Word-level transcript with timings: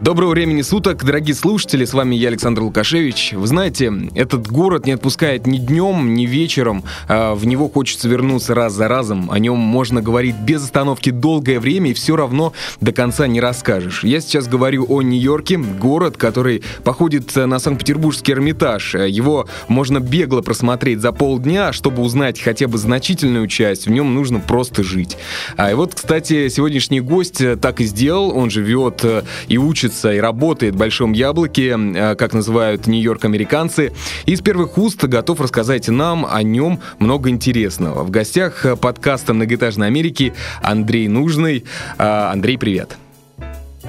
Доброго 0.00 0.30
времени 0.30 0.62
суток, 0.62 1.04
дорогие 1.04 1.34
слушатели, 1.34 1.84
с 1.84 1.92
вами 1.92 2.14
я, 2.14 2.28
Александр 2.28 2.62
Лукашевич. 2.62 3.34
Вы 3.34 3.46
знаете, 3.46 3.92
этот 4.14 4.50
город 4.50 4.86
не 4.86 4.92
отпускает 4.92 5.46
ни 5.46 5.58
днем, 5.58 6.14
ни 6.14 6.24
вечером. 6.24 6.84
А 7.06 7.34
в 7.34 7.46
него 7.46 7.68
хочется 7.68 8.08
вернуться 8.08 8.54
раз 8.54 8.72
за 8.72 8.88
разом. 8.88 9.30
О 9.30 9.38
нем 9.38 9.58
можно 9.58 10.00
говорить 10.00 10.36
без 10.36 10.64
остановки 10.64 11.10
долгое 11.10 11.60
время, 11.60 11.90
и 11.90 11.92
все 11.92 12.16
равно 12.16 12.54
до 12.80 12.92
конца 12.92 13.26
не 13.26 13.42
расскажешь. 13.42 14.02
Я 14.02 14.22
сейчас 14.22 14.48
говорю 14.48 14.86
о 14.88 15.02
Нью-Йорке, 15.02 15.58
город, 15.58 16.16
который 16.16 16.62
походит 16.82 17.36
на 17.36 17.58
Санкт-Петербургский 17.58 18.32
Эрмитаж. 18.32 18.94
Его 18.94 19.48
можно 19.68 20.00
бегло 20.00 20.40
просмотреть 20.40 21.00
за 21.00 21.12
полдня, 21.12 21.74
чтобы 21.74 22.00
узнать 22.00 22.40
хотя 22.40 22.68
бы 22.68 22.78
значительную 22.78 23.48
часть. 23.48 23.86
В 23.86 23.90
нем 23.90 24.14
нужно 24.14 24.40
просто 24.40 24.82
жить. 24.82 25.18
А 25.58 25.70
и 25.70 25.74
вот, 25.74 25.94
кстати, 25.94 26.48
сегодняшний 26.48 27.00
гость 27.00 27.42
так 27.60 27.82
и 27.82 27.84
сделал. 27.84 28.34
Он 28.34 28.48
живет 28.48 29.04
и 29.48 29.58
учится 29.58 29.89
учится 29.90 30.12
и 30.12 30.18
работает 30.18 30.74
в 30.74 30.78
Большом 30.78 31.12
Яблоке, 31.12 31.76
э, 31.76 32.14
как 32.14 32.32
называют 32.32 32.86
Нью-Йорк 32.86 33.24
американцы, 33.24 33.92
и 34.24 34.36
с 34.36 34.40
первых 34.40 34.78
уст 34.78 35.04
готов 35.04 35.40
рассказать 35.40 35.88
нам 35.88 36.26
о 36.30 36.42
нем 36.42 36.80
много 36.98 37.28
интересного. 37.28 38.04
В 38.04 38.10
гостях 38.10 38.64
подкаста 38.80 39.34
«Многоэтажной 39.34 39.88
Америки» 39.88 40.32
Андрей 40.62 41.08
Нужный. 41.08 41.64
А, 41.98 42.30
Андрей, 42.32 42.56
привет. 42.56 42.96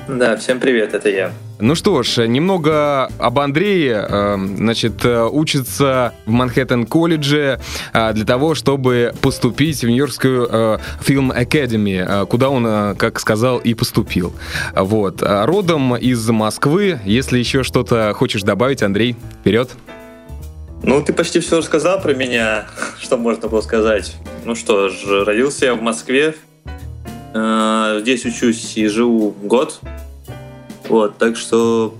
Да, 0.07 0.37
всем 0.37 0.59
привет, 0.59 0.93
это 0.93 1.09
я. 1.09 1.31
Ну 1.59 1.75
что 1.75 2.01
ж, 2.01 2.25
немного 2.27 3.05
об 3.19 3.39
Андрее. 3.39 4.05
Э, 4.09 4.37
значит, 4.55 5.05
э, 5.05 5.25
учится 5.25 6.13
в 6.25 6.31
Манхэттен-колледже 6.31 7.59
э, 7.93 8.13
для 8.13 8.25
того, 8.25 8.55
чтобы 8.55 9.13
поступить 9.21 9.83
в 9.83 9.87
Нью-Йоркскую 9.87 10.79
фильм 11.01 11.31
Academy, 11.31 12.25
куда 12.25 12.49
он, 12.49 12.95
как 12.95 13.19
сказал, 13.19 13.59
и 13.59 13.73
поступил. 13.73 14.33
Вот. 14.75 15.21
Родом 15.21 15.95
из 15.95 16.27
Москвы. 16.29 16.99
Если 17.05 17.37
еще 17.37 17.63
что-то 17.63 18.13
хочешь 18.15 18.41
добавить, 18.41 18.81
Андрей, 18.81 19.15
вперед. 19.41 19.69
Ну, 20.83 21.01
ты 21.03 21.13
почти 21.13 21.39
все 21.41 21.59
рассказал 21.59 22.01
про 22.01 22.13
меня, 22.13 22.65
что 22.99 23.17
можно 23.17 23.47
было 23.49 23.61
сказать. 23.61 24.15
Ну 24.45 24.55
что 24.55 24.89
ж, 24.89 25.25
родился 25.25 25.65
я 25.65 25.75
в 25.75 25.81
Москве, 25.81 26.33
здесь 27.33 28.25
учусь 28.25 28.77
и 28.77 28.87
живу 28.87 29.33
год, 29.43 29.79
вот, 30.89 31.17
так 31.17 31.37
что 31.37 31.95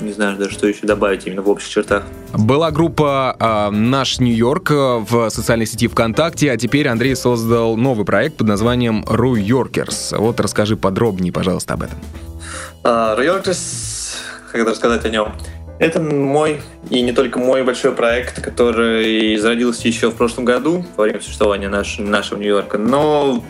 не 0.00 0.12
знаю 0.12 0.38
даже, 0.38 0.52
что 0.52 0.68
еще 0.68 0.86
добавить 0.86 1.26
именно 1.26 1.42
в 1.42 1.48
общих 1.48 1.68
чертах. 1.68 2.04
Была 2.32 2.70
группа 2.70 3.36
э, 3.38 3.70
«Наш 3.70 4.20
Нью-Йорк» 4.20 4.70
в 4.70 5.30
социальной 5.30 5.66
сети 5.66 5.88
ВКонтакте, 5.88 6.52
а 6.52 6.56
теперь 6.56 6.88
Андрей 6.88 7.16
создал 7.16 7.76
новый 7.76 8.04
проект 8.04 8.36
под 8.36 8.48
названием 8.48 9.04
«Ру 9.08 9.34
Йоркерс». 9.34 10.14
Вот 10.16 10.38
расскажи 10.40 10.76
подробнее, 10.76 11.32
пожалуйста, 11.32 11.74
об 11.74 11.82
этом. 11.82 11.98
«Ру 12.84 13.22
Йоркерс», 13.22 14.18
как 14.52 14.66
рассказать 14.66 15.04
о 15.04 15.08
нем? 15.08 15.32
Это 15.78 16.00
мой 16.00 16.60
и 16.90 17.02
не 17.02 17.12
только 17.12 17.38
мой 17.38 17.62
большой 17.62 17.92
проект, 17.92 18.42
который 18.42 19.36
зародился 19.36 19.86
еще 19.86 20.10
в 20.10 20.14
прошлом 20.14 20.44
году, 20.44 20.84
во 20.96 21.04
время 21.04 21.20
существования 21.20 21.68
наш, 21.68 21.98
нашего 21.98 22.38
Нью-Йорка, 22.38 22.78
но 22.78 23.44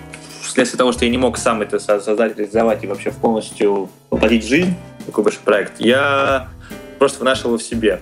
вследствие 0.49 0.79
того, 0.79 0.93
что 0.93 1.05
я 1.05 1.11
не 1.11 1.19
мог 1.19 1.39
сам 1.39 1.63
это 1.63 1.79
создать, 1.79 2.37
реализовать 2.37 2.83
и 2.85 2.87
вообще 2.87 3.11
полностью 3.11 3.91
воплотить 4.11 4.45
в 4.45 4.49
жизнь, 4.49 4.75
такой 5.07 5.25
большой 5.25 5.43
проект, 5.45 5.81
я 5.81 6.49
просто 6.99 7.21
вынашивал 7.21 7.51
его 7.51 7.59
в 7.59 7.63
себе. 7.63 8.01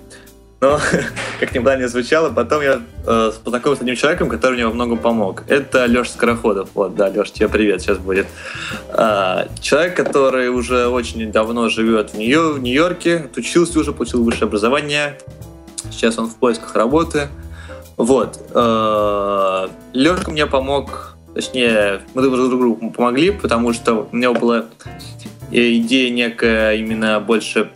Но, 0.60 0.80
как 1.40 1.54
ни 1.54 1.78
не 1.78 1.88
звучало, 1.88 2.30
потом 2.30 2.62
я 2.62 2.80
э, 3.06 3.32
познакомился 3.44 3.80
с 3.80 3.82
одним 3.82 3.96
человеком, 3.96 4.30
который 4.30 4.54
мне 4.54 4.66
во 4.66 4.72
многом 4.72 4.98
помог. 4.98 5.42
Это 5.48 5.84
Леша 5.84 6.10
Скороходов. 6.10 6.70
Вот, 6.74 6.94
да, 6.94 7.10
Леша, 7.10 7.30
тебе 7.32 7.48
привет, 7.48 7.82
сейчас 7.82 7.98
будет. 7.98 8.26
Э, 8.88 9.48
человек, 9.60 9.94
который 9.94 10.48
уже 10.48 10.88
очень 10.88 11.30
давно 11.30 11.68
живет 11.68 12.10
в, 12.10 12.14
Нью- 12.14 12.54
в 12.54 12.60
Нью-Йорке, 12.60 13.16
отучился 13.16 13.78
уже, 13.78 13.92
получил 13.92 14.24
высшее 14.24 14.44
образование. 14.44 15.18
Сейчас 15.90 16.18
он 16.18 16.26
в 16.26 16.36
поисках 16.36 16.74
работы. 16.74 17.28
Вот. 17.98 18.40
Э, 18.54 19.68
Лешка 19.92 20.30
мне 20.30 20.46
помог 20.46 21.15
Точнее, 21.36 22.00
мы 22.14 22.22
друг 22.22 22.48
другу 22.48 22.90
помогли, 22.90 23.30
потому 23.30 23.74
что 23.74 24.08
у 24.10 24.16
меня 24.16 24.32
была 24.32 24.64
идея 25.50 26.10
некая 26.10 26.76
именно 26.76 27.20
больше 27.20 27.70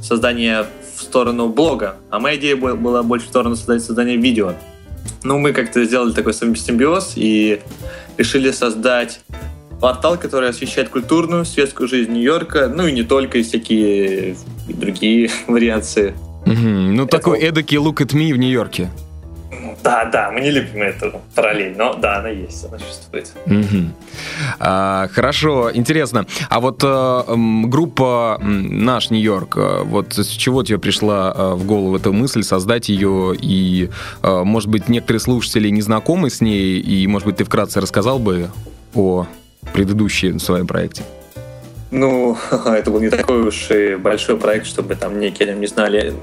создания 0.00 0.64
в 0.96 1.02
сторону 1.02 1.50
блога, 1.50 1.96
а 2.08 2.18
моя 2.18 2.36
идея 2.38 2.56
была 2.56 3.02
больше 3.02 3.26
в 3.26 3.28
сторону 3.28 3.54
создания, 3.54 3.80
создания 3.80 4.16
видео. 4.16 4.54
Ну, 5.24 5.38
мы 5.38 5.52
как-то 5.52 5.84
сделали 5.84 6.14
такой 6.14 6.32
симбиоз 6.32 7.12
и 7.16 7.60
решили 8.16 8.50
создать 8.50 9.20
портал, 9.78 10.16
который 10.16 10.48
освещает 10.48 10.88
культурную, 10.88 11.44
светскую 11.44 11.90
жизнь 11.90 12.12
Нью-Йорка, 12.12 12.72
ну 12.74 12.86
и 12.86 12.92
не 12.92 13.02
только, 13.02 13.36
и 13.36 13.42
всякие 13.42 14.36
другие 14.68 15.30
вариации. 15.46 16.14
Угу. 16.46 16.54
Ну, 16.54 17.04
Это... 17.04 17.18
такой 17.18 17.40
эдакий 17.40 17.76
look 17.76 17.96
at 17.96 18.14
me 18.14 18.32
в 18.32 18.38
Нью-Йорке. 18.38 18.88
Да, 19.82 20.04
да, 20.04 20.30
мы 20.30 20.40
не 20.40 20.50
любим 20.50 20.82
эту 20.82 21.20
параллель, 21.34 21.76
но 21.76 21.94
да, 21.94 22.18
она 22.18 22.28
есть, 22.28 22.64
она 22.64 22.78
существует. 22.78 23.32
Угу. 23.46 23.90
А, 24.58 25.08
хорошо, 25.12 25.70
интересно. 25.72 26.26
А 26.48 26.60
вот 26.60 26.80
а, 26.82 27.24
группа 27.64 28.38
«Наш 28.40 29.10
Нью-Йорк», 29.10 29.56
э, 29.56 29.82
вот 29.84 30.14
с 30.14 30.28
чего 30.28 30.62
тебе 30.62 30.78
пришла 30.78 31.32
а, 31.32 31.54
в 31.54 31.64
голову 31.64 31.96
эта 31.96 32.10
мысль 32.10 32.42
создать 32.42 32.88
ее? 32.88 33.36
И, 33.40 33.90
а, 34.22 34.44
может 34.44 34.68
быть, 34.68 34.88
некоторые 34.88 35.20
слушатели 35.20 35.68
не 35.68 35.82
знакомы 35.82 36.30
с 36.30 36.40
ней, 36.40 36.80
и, 36.80 37.06
может 37.06 37.26
быть, 37.26 37.36
ты 37.36 37.44
вкратце 37.44 37.80
рассказал 37.80 38.18
бы 38.18 38.50
о 38.94 39.26
предыдущем 39.72 40.40
своем 40.40 40.66
проекте? 40.66 41.04
Ну, 41.90 42.36
это 42.50 42.90
был 42.90 43.00
не 43.00 43.10
такой 43.10 43.42
уж 43.42 43.70
и 43.70 43.94
большой 43.96 44.36
проект, 44.36 44.66
чтобы 44.66 44.96
там 44.96 45.20
некие 45.20 45.54
не 45.54 45.66
знали 45.66 46.14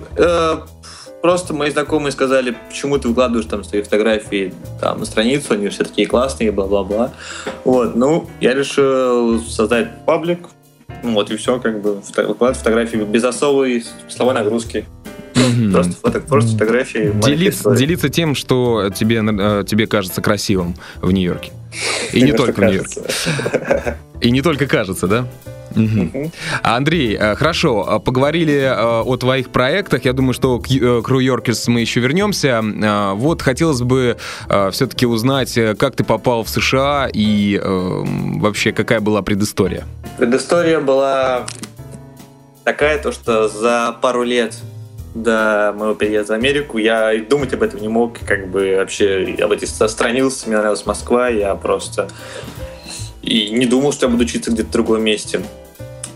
просто 1.23 1.53
мои 1.53 1.71
знакомые 1.71 2.11
сказали, 2.11 2.53
почему 2.67 2.97
ты 2.97 3.07
выкладываешь 3.07 3.45
там 3.45 3.63
свои 3.63 3.81
фотографии 3.81 4.53
там, 4.81 4.99
на 4.99 5.05
страницу, 5.05 5.53
они 5.53 5.69
все 5.69 5.85
такие 5.85 6.05
классные, 6.05 6.51
бла-бла-бла. 6.51 7.13
Вот, 7.63 7.95
ну, 7.95 8.29
я 8.41 8.53
решил 8.53 9.41
создать 9.41 10.05
паблик, 10.05 10.49
вот, 11.01 11.31
и 11.31 11.37
все, 11.37 11.59
как 11.61 11.81
бы, 11.81 12.01
выкладывать 12.17 12.57
фотографии 12.57 12.97
без 12.97 13.23
особой 13.23 13.85
смысловой 14.01 14.33
нагрузки. 14.33 14.85
Просто, 15.71 15.93
фото, 15.93 16.19
просто 16.19 16.51
фотографии. 16.51 17.13
Делиться, 17.23 17.73
делиться 17.73 18.09
тем, 18.09 18.35
что 18.35 18.89
тебе, 18.93 19.23
э, 19.23 19.63
тебе 19.65 19.87
кажется 19.87 20.21
красивым 20.21 20.75
в 21.01 21.09
Нью-Йорке. 21.11 21.51
И 22.11 22.21
не 22.21 22.33
только 22.33 22.61
в 22.61 22.63
Нью-Йорке. 22.63 23.01
И 24.21 24.31
не 24.31 24.41
только 24.41 24.67
кажется, 24.67 25.07
да? 25.07 25.27
Угу. 25.75 26.31
Андрей, 26.61 27.17
э, 27.19 27.35
хорошо, 27.35 27.87
э, 27.87 27.99
поговорили 27.99 28.53
э, 28.53 29.01
о 29.01 29.17
твоих 29.17 29.49
проектах. 29.49 30.05
Я 30.05 30.13
думаю, 30.13 30.33
что 30.33 30.59
к 30.59 30.67
Yorkers 30.67 31.63
мы 31.67 31.81
еще 31.81 31.99
вернемся. 31.99 32.61
Вот 33.15 33.41
хотелось 33.41 33.81
бы 33.81 34.17
все-таки 34.71 35.05
узнать, 35.05 35.57
как 35.77 35.95
ты 35.95 36.03
попал 36.03 36.43
в 36.43 36.49
США 36.49 37.09
и 37.11 37.59
вообще 37.63 38.71
какая 38.71 38.99
была 38.99 39.21
предыстория? 39.21 39.85
Предыстория 40.17 40.79
была 40.79 41.45
такая, 42.63 43.01
то 43.01 43.11
что 43.11 43.47
за 43.47 43.95
пару 44.01 44.23
лет 44.23 44.55
до 45.13 45.73
моего 45.77 45.93
переезда 45.93 46.33
в 46.33 46.35
Америку 46.35 46.77
я 46.77 47.13
и 47.13 47.21
думать 47.21 47.53
об 47.53 47.63
этом 47.63 47.81
не 47.81 47.87
мог, 47.87 48.17
как 48.25 48.49
бы 48.49 48.75
вообще 48.77 49.35
об 49.41 49.51
этих 49.51 49.69
отстранился, 49.79 50.47
мне 50.47 50.57
нравилась 50.57 50.85
Москва, 50.85 51.29
я 51.29 51.53
просто 51.55 52.09
и 53.21 53.49
не 53.51 53.65
думал, 53.65 53.93
что 53.93 54.05
я 54.05 54.11
буду 54.11 54.23
учиться 54.23 54.51
где-то 54.51 54.69
в 54.69 54.71
другом 54.71 55.03
месте. 55.03 55.41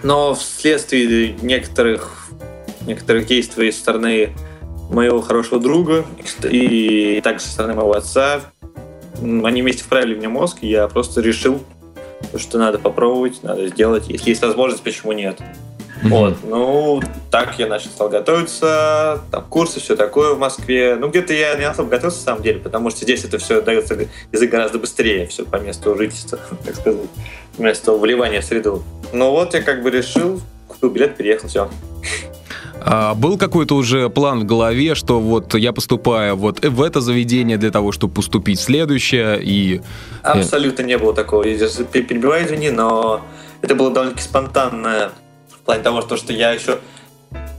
Но 0.04 0.36
вследствие 0.36 1.36
некоторых, 1.42 2.28
некоторых 2.86 3.28
действий 3.28 3.72
со 3.72 3.80
стороны 3.80 4.30
моего 4.90 5.22
хорошего 5.22 5.60
друга 5.62 6.06
и 6.44 7.20
также 7.24 7.46
со 7.46 7.52
стороны 7.52 7.76
моего 7.76 7.94
отца, 7.94 8.42
они 9.22 9.62
вместе 9.62 9.84
вправили 9.84 10.16
мне 10.16 10.28
мозг, 10.28 10.60
и 10.62 10.68
я 10.68 10.88
просто 10.88 11.22
решил, 11.22 11.62
что 12.36 12.58
надо 12.58 12.78
попробовать, 12.78 13.42
надо 13.44 13.68
сделать. 13.68 14.10
Если 14.10 14.30
есть 14.30 14.42
возможность, 14.42 14.84
почему 14.84 15.12
нет? 15.12 15.40
Вот, 16.04 16.38
ну, 16.44 17.02
так 17.32 17.58
я 17.60 17.68
начал 17.68 17.90
стал 17.90 18.10
готовиться, 18.10 19.22
там 19.32 19.44
курсы, 19.50 19.80
все 19.80 19.96
такое 19.96 20.34
в 20.34 20.40
Москве. 20.40 20.96
Ну, 20.96 21.10
где-то 21.10 21.34
я 21.34 21.56
не 21.56 21.64
особо 21.64 21.90
готовился, 21.90 22.20
на 22.20 22.26
самом 22.26 22.44
деле, 22.44 22.60
потому 22.60 22.90
что 22.90 23.04
здесь 23.04 23.24
это 23.24 23.38
все 23.38 23.62
дается 23.62 23.98
язык 24.32 24.52
гораздо 24.52 24.80
быстрее, 24.80 25.28
все 25.28 25.46
по 25.46 25.58
месту 25.58 25.96
жительства, 25.96 26.40
так 26.66 26.76
сказать, 26.76 27.02
вместо 27.58 27.94
вливания 27.94 28.42
в 28.42 28.46
среду. 28.46 28.84
Ну 29.14 29.32
вот 29.32 29.54
я 29.54 29.62
как 29.62 29.82
бы 29.84 29.90
решил, 29.90 30.42
купил 30.68 30.90
билет, 30.90 31.18
переехал, 31.18 31.48
все. 31.48 31.70
А 32.90 33.16
был 33.16 33.38
какой-то 33.38 33.76
уже 33.76 34.10
план 34.10 34.42
в 34.42 34.46
голове, 34.46 34.96
что 34.96 35.20
вот 35.20 35.54
я 35.56 35.74
поступаю 35.74 36.38
вот 36.38 36.64
в 36.64 36.82
это 36.82 37.02
заведение 37.02 37.58
для 37.58 37.72
того, 37.72 37.92
чтобы 37.92 38.14
поступить 38.14 38.60
в 38.60 38.62
следующее 38.62 39.40
и... 39.42 39.82
Э, 40.24 40.28
Абсолютно 40.30 40.84
не 40.84 40.98
было 40.98 41.14
такого. 41.14 41.44
Я 41.44 41.58
перебиваю, 41.68 42.46
извини, 42.46 42.70
но 42.70 43.22
это 43.62 43.76
было 43.76 43.92
довольно-таки 43.92 44.24
спонтанно 44.24 45.12
в 45.12 45.27
плане 45.68 45.84
того, 45.84 46.02
что 46.02 46.34
я 46.34 46.52
еще 46.52 46.80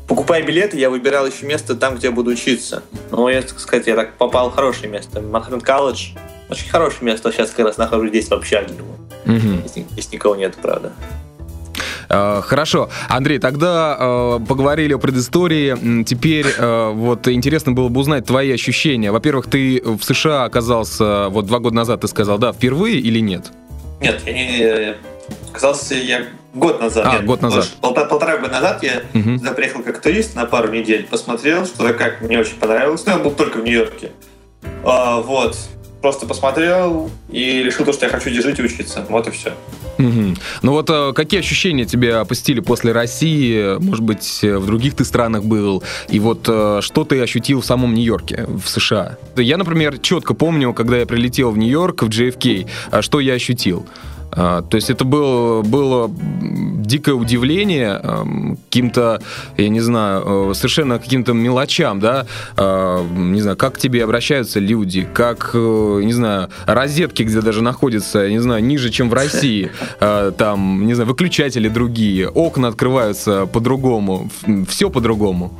покупая 0.08 0.42
билеты, 0.42 0.78
я 0.78 0.90
выбирал 0.90 1.26
еще 1.26 1.46
место 1.46 1.76
там, 1.76 1.96
где 1.96 2.08
я 2.08 2.12
буду 2.12 2.30
учиться. 2.30 2.82
Ну, 3.10 3.28
я, 3.28 3.42
так 3.42 3.60
сказать, 3.60 3.86
я 3.86 3.94
так 3.94 4.16
попал 4.16 4.50
в 4.50 4.54
хорошее 4.54 4.90
место. 4.90 5.20
Манхэттен 5.20 5.60
колледж. 5.60 6.12
Очень 6.48 6.70
хорошее 6.70 7.04
место. 7.04 7.30
Сейчас 7.30 7.50
как 7.50 7.66
раз 7.66 7.76
нахожусь 7.76 8.08
здесь 8.08 8.28
в 8.28 8.32
общаге. 8.32 8.72
Угу. 9.26 9.68
Здесь, 9.68 9.84
здесь 9.90 10.12
никого 10.12 10.34
нет, 10.34 10.56
правда. 10.60 10.92
Э, 12.08 12.40
хорошо. 12.42 12.88
Андрей, 13.10 13.38
тогда 13.38 13.96
э, 14.00 14.40
поговорили 14.48 14.94
о 14.94 14.98
предыстории. 14.98 16.04
Теперь 16.04 16.46
э, 16.56 16.90
вот 16.94 17.28
интересно 17.28 17.72
было 17.72 17.88
бы 17.88 18.00
узнать 18.00 18.24
твои 18.24 18.50
ощущения. 18.50 19.12
Во-первых, 19.12 19.50
ты 19.50 19.82
в 19.84 20.02
США 20.02 20.44
оказался 20.44 21.28
вот 21.28 21.44
два 21.44 21.58
года 21.58 21.76
назад, 21.76 22.00
ты 22.00 22.08
сказал, 22.08 22.38
да, 22.38 22.54
впервые 22.54 22.98
или 22.98 23.20
нет? 23.20 23.52
Нет, 24.00 24.22
я 24.24 24.32
не... 24.32 24.94
Оказался 25.50 25.94
я 25.94 26.24
год 26.58 26.80
назад. 26.80 27.06
А, 27.06 27.12
нет, 27.14 27.24
год 27.24 27.42
назад. 27.42 27.68
Пол, 27.80 27.94
полтора 27.94 28.38
года 28.38 28.52
назад 28.52 28.82
я 28.82 29.02
угу. 29.14 29.38
туда 29.38 29.52
приехал 29.52 29.82
как 29.82 30.00
турист 30.00 30.34
на 30.34 30.46
пару 30.46 30.72
недель, 30.72 31.06
посмотрел, 31.10 31.66
что 31.66 31.92
как 31.94 32.20
мне 32.20 32.38
очень 32.38 32.56
понравилось. 32.56 33.04
Ну, 33.06 33.12
я 33.12 33.18
был 33.18 33.30
только 33.30 33.58
в 33.58 33.64
Нью-Йорке. 33.64 34.12
А, 34.84 35.20
вот 35.20 35.56
просто 36.00 36.26
посмотрел 36.26 37.10
и 37.28 37.62
решил 37.62 37.84
то, 37.84 37.92
что 37.92 38.06
я 38.06 38.12
хочу 38.12 38.30
здесь 38.30 38.44
жить 38.44 38.58
и 38.58 38.62
учиться. 38.62 39.04
Вот 39.08 39.26
и 39.26 39.30
все. 39.30 39.52
Угу. 39.98 40.36
Ну 40.62 40.72
вот 40.72 40.88
э, 40.90 41.12
какие 41.12 41.40
ощущения 41.40 41.84
тебя 41.84 42.20
опустили 42.20 42.60
после 42.60 42.92
России? 42.92 43.78
Может 43.82 44.04
быть, 44.04 44.40
в 44.42 44.66
других 44.66 44.94
ты 44.94 45.04
странах 45.04 45.44
был? 45.44 45.82
И 46.08 46.20
вот 46.20 46.46
э, 46.48 46.78
что 46.82 47.04
ты 47.04 47.20
ощутил 47.20 47.60
в 47.60 47.66
самом 47.66 47.94
Нью-Йорке, 47.94 48.46
в 48.46 48.68
США? 48.68 49.18
Я, 49.36 49.56
например, 49.56 49.98
четко 49.98 50.34
помню, 50.34 50.72
когда 50.72 50.98
я 50.98 51.06
прилетел 51.06 51.50
в 51.50 51.58
Нью-Йорк, 51.58 52.02
в 52.02 52.08
JFK, 52.08 52.68
а 52.90 53.02
что 53.02 53.18
я 53.18 53.34
ощутил. 53.34 53.86
А, 54.38 54.62
то 54.62 54.76
есть 54.76 54.88
это 54.88 55.04
было, 55.04 55.62
было 55.62 56.08
дикое 56.88 57.14
удивление 57.14 58.00
каким-то, 58.66 59.20
я 59.56 59.68
не 59.68 59.80
знаю, 59.80 60.50
э, 60.50 60.54
совершенно 60.54 60.98
каким-то 60.98 61.32
мелочам, 61.32 61.98
да, 61.98 62.26
а, 62.56 63.04
не 63.04 63.40
знаю, 63.40 63.56
как 63.56 63.74
к 63.74 63.78
тебе 63.78 64.04
обращаются 64.04 64.60
люди, 64.60 65.06
как, 65.12 65.50
э, 65.54 66.00
не 66.04 66.12
знаю, 66.12 66.50
розетки, 66.66 67.24
где 67.24 67.40
даже 67.40 67.62
находятся, 67.62 68.30
не 68.30 68.38
знаю, 68.38 68.62
ниже, 68.64 68.90
чем 68.90 69.10
в 69.10 69.14
России, 69.14 69.70
а, 70.00 70.30
там, 70.30 70.86
не 70.86 70.94
знаю, 70.94 71.08
выключатели 71.08 71.68
другие, 71.68 72.28
окна 72.28 72.68
открываются 72.68 73.46
по-другому, 73.46 74.30
все 74.68 74.88
по-другому. 74.88 75.52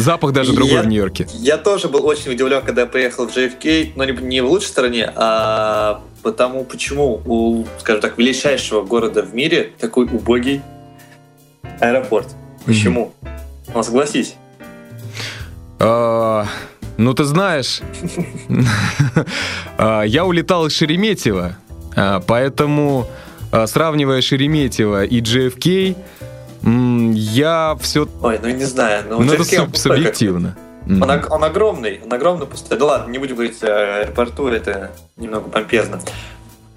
Запах 0.00 0.32
даже 0.32 0.52
другой 0.52 0.74
я, 0.74 0.82
в 0.82 0.86
Нью-Йорке. 0.86 1.26
Я 1.34 1.58
тоже 1.58 1.88
был 1.88 2.06
очень 2.06 2.32
удивлен, 2.32 2.62
когда 2.62 2.82
я 2.82 2.86
приехал 2.86 3.26
в 3.26 3.36
JFK, 3.36 3.92
но 3.96 4.04
не, 4.04 4.12
не 4.12 4.40
в 4.40 4.46
лучшей 4.46 4.66
стороне, 4.66 5.12
а 5.14 6.02
потому 6.22 6.64
почему 6.64 7.22
у, 7.24 7.64
скажем 7.78 8.02
так, 8.02 8.18
величайшего 8.18 8.82
города 8.82 9.22
в 9.22 9.34
мире 9.34 9.72
такой 9.78 10.06
убогий 10.06 10.62
аэропорт. 11.80 12.28
Почему? 12.64 13.14
Mm-hmm. 13.22 13.72
Ну, 13.74 13.82
согласись. 13.82 14.34
А, 15.78 16.46
ну, 16.96 17.14
ты 17.14 17.24
знаешь, 17.24 17.80
а, 19.78 20.02
я 20.02 20.24
улетал 20.24 20.66
из 20.66 20.72
Шереметьево, 20.72 21.56
а, 21.96 22.20
поэтому, 22.20 23.06
сравнивая 23.66 24.20
Шереметьево 24.20 25.04
и 25.04 25.20
JFK, 25.20 25.96
я 26.62 27.76
все... 27.80 28.08
Ой, 28.22 28.38
ну 28.42 28.48
не 28.48 28.64
знаю. 28.64 29.04
Ну, 29.08 29.20
ну 29.20 29.32
это 29.32 29.42
суб- 29.42 29.76
субъективно. 29.76 30.56
Mm-hmm. 30.86 31.02
Он, 31.02 31.32
он 31.32 31.44
огромный, 31.44 32.00
он 32.04 32.12
огромный 32.12 32.46
пустой. 32.46 32.78
Да 32.78 32.86
ладно, 32.86 33.10
не 33.10 33.18
будем 33.18 33.34
говорить 33.34 33.62
о 33.62 34.00
аэропорту, 34.00 34.48
это 34.48 34.90
немного 35.16 35.50
помпезно. 35.50 36.00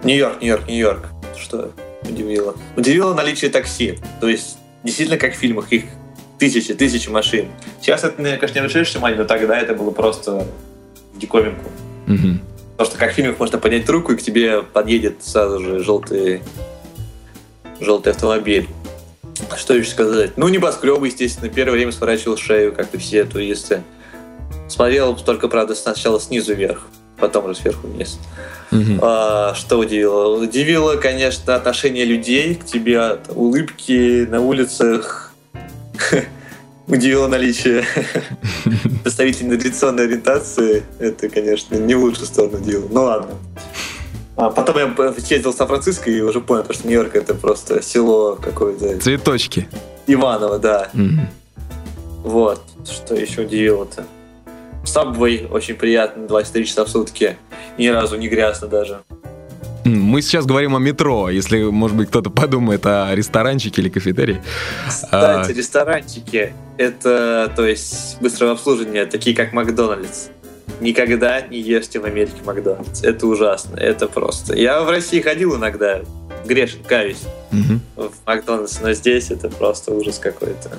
Нью-Йорк, 0.04 0.40
Нью-Йорк, 0.40 0.68
Нью-Йорк. 0.68 1.06
Что 1.38 1.70
удивило? 2.02 2.54
Удивило 2.76 3.14
наличие 3.14 3.50
такси. 3.50 3.98
То 4.20 4.28
есть, 4.28 4.58
действительно, 4.84 5.18
как 5.18 5.34
в 5.34 5.36
фильмах, 5.36 5.72
их 5.72 5.84
тысячи, 6.38 6.74
тысячи 6.74 7.08
машин. 7.08 7.48
Сейчас 7.80 8.04
это, 8.04 8.16
конечно, 8.16 8.54
не 8.54 8.60
обращаешь 8.60 8.92
внимания, 8.92 9.16
но 9.16 9.24
тогда 9.24 9.58
это 9.58 9.74
было 9.74 9.90
просто 9.90 10.46
диковинку. 11.14 11.70
Mm-hmm. 12.06 12.38
Потому 12.72 12.90
что 12.90 12.98
как 12.98 13.12
в 13.12 13.14
фильмах 13.14 13.38
можно 13.38 13.58
поднять 13.58 13.88
руку, 13.88 14.12
и 14.12 14.16
к 14.16 14.22
тебе 14.22 14.62
подъедет 14.62 15.22
сразу 15.22 15.60
же 15.60 15.78
желтый, 15.82 16.42
желтый 17.80 18.12
автомобиль. 18.12 18.68
Что 19.56 19.74
еще 19.74 19.90
сказать? 19.90 20.32
Ну, 20.36 20.48
небоскребы, 20.48 21.06
естественно, 21.06 21.48
первое 21.48 21.74
время 21.74 21.92
сворачивал 21.92 22.36
шею, 22.36 22.72
как 22.72 22.94
и 22.94 22.98
все 22.98 23.24
туристы. 23.24 23.82
Смотрел 24.68 25.16
только, 25.16 25.48
правда, 25.48 25.74
сначала 25.74 26.20
снизу 26.20 26.54
вверх, 26.54 26.86
потом 27.18 27.46
уже 27.46 27.56
сверху 27.56 27.86
вниз. 27.86 28.18
Угу. 28.70 29.00
А, 29.02 29.54
что 29.54 29.78
удивило? 29.78 30.38
Удивило, 30.38 30.96
конечно, 30.96 31.54
отношение 31.54 32.04
людей 32.04 32.54
к 32.54 32.64
тебе, 32.64 33.18
улыбки 33.34 34.26
на 34.28 34.40
улицах. 34.40 35.32
Удивило 36.86 37.28
наличие 37.28 37.84
представителей 39.02 39.58
традиционной 39.58 40.04
ориентации. 40.04 40.82
Это, 40.98 41.28
конечно, 41.28 41.76
не 41.76 41.94
в 41.94 42.00
лучшую 42.00 42.26
сторону 42.26 42.60
дело. 42.60 42.86
Ну 42.90 43.02
ладно. 43.04 43.34
А 44.36 44.50
потом 44.50 44.76
я 44.78 45.12
съездил 45.12 45.52
в 45.52 45.56
Сан-Франциско 45.56 46.10
и 46.10 46.20
уже 46.20 46.40
понял, 46.40 46.64
что 46.70 46.88
Нью-Йорк 46.88 47.14
это 47.14 47.34
просто 47.34 47.82
село 47.82 48.38
какое-то. 48.40 48.98
Цветочки. 48.98 49.68
Иваново, 50.06 50.58
да. 50.58 50.88
Mm-hmm. 50.94 51.20
Вот. 52.24 52.62
Что 52.84 53.14
еще 53.14 53.42
удивило-то? 53.42 54.04
Сабвей 54.84 55.46
очень 55.50 55.74
приятно, 55.74 56.26
23 56.26 56.66
часа 56.66 56.84
в 56.84 56.88
сутки. 56.88 57.36
Ни 57.78 57.88
разу 57.88 58.16
не 58.16 58.28
грязно 58.28 58.68
даже. 58.68 59.02
Мы 59.84 60.22
сейчас 60.22 60.46
говорим 60.46 60.76
о 60.76 60.78
метро, 60.78 61.28
если, 61.28 61.64
может 61.64 61.96
быть, 61.96 62.08
кто-то 62.08 62.30
подумает 62.30 62.86
о 62.86 63.12
ресторанчике 63.14 63.82
или 63.82 63.88
кафетерии. 63.88 64.40
Кстати, 64.88 65.50
а... 65.50 65.54
ресторанчики— 65.54 66.52
это, 66.78 67.52
то 67.54 67.66
есть, 67.66 68.20
быстрого 68.20 68.52
обслуживания, 68.52 69.06
такие 69.06 69.34
как 69.34 69.52
Макдональдс. 69.52 70.28
Никогда 70.80 71.40
не 71.40 71.60
ешьте 71.60 72.00
в 72.00 72.04
Америке 72.04 72.36
Макдональдс. 72.44 73.02
Это 73.02 73.26
ужасно, 73.26 73.76
это 73.76 74.08
просто. 74.08 74.56
Я 74.56 74.82
в 74.82 74.90
России 74.90 75.20
ходил 75.20 75.56
иногда, 75.56 76.00
грешен, 76.44 76.80
каюсь, 76.86 77.22
угу. 77.52 78.08
в 78.08 78.26
Макдональдс, 78.26 78.80
но 78.80 78.92
здесь 78.92 79.30
это 79.30 79.48
просто 79.48 79.92
ужас 79.92 80.18
какой-то. 80.18 80.70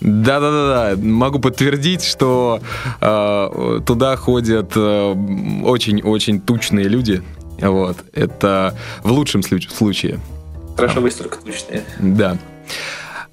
Да-да-да, 0.00 1.00
могу 1.00 1.38
подтвердить, 1.38 2.04
что 2.04 2.60
э, 3.00 3.80
туда 3.86 4.16
ходят 4.16 4.76
очень-очень 4.76 6.36
э, 6.38 6.40
тучные 6.40 6.88
люди. 6.88 7.22
Вот, 7.60 7.96
это 8.12 8.76
в 9.02 9.12
лучшем 9.12 9.42
случае. 9.42 10.18
Хорошо, 10.76 11.00
вы 11.00 11.10
только 11.10 11.38
тучные. 11.38 11.84
Да. 12.00 12.36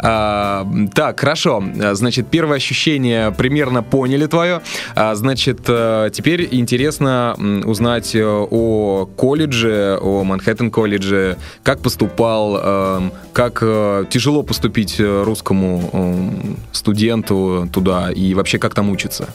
А, 0.02 0.68
так, 0.94 1.20
хорошо. 1.20 1.64
Значит, 1.94 2.28
первое 2.28 2.58
ощущение 2.58 3.32
примерно 3.32 3.84
поняли 3.84 4.26
твое. 4.26 4.62
А, 4.96 5.14
значит, 5.16 5.62
э, 5.68 6.10
теперь 6.12 6.48
интересно 6.52 7.36
узнать 7.66 8.16
э, 8.16 8.24
о 8.26 9.06
колледже, 9.16 10.00
о 10.02 10.24
Манхэттен 10.24 10.72
колледже. 10.72 11.38
Как 11.64 11.80
поступал, 11.82 13.12
как 13.34 13.60
э, 13.62 14.06
тяжело 14.10 14.44
поступить 14.44 15.00
русскому 15.00 16.58
студенту 16.72 17.70
туда 17.72 18.12
и 18.12 18.34
вообще 18.34 18.58
как 18.58 18.74
там 18.74 18.90
учиться? 18.90 19.30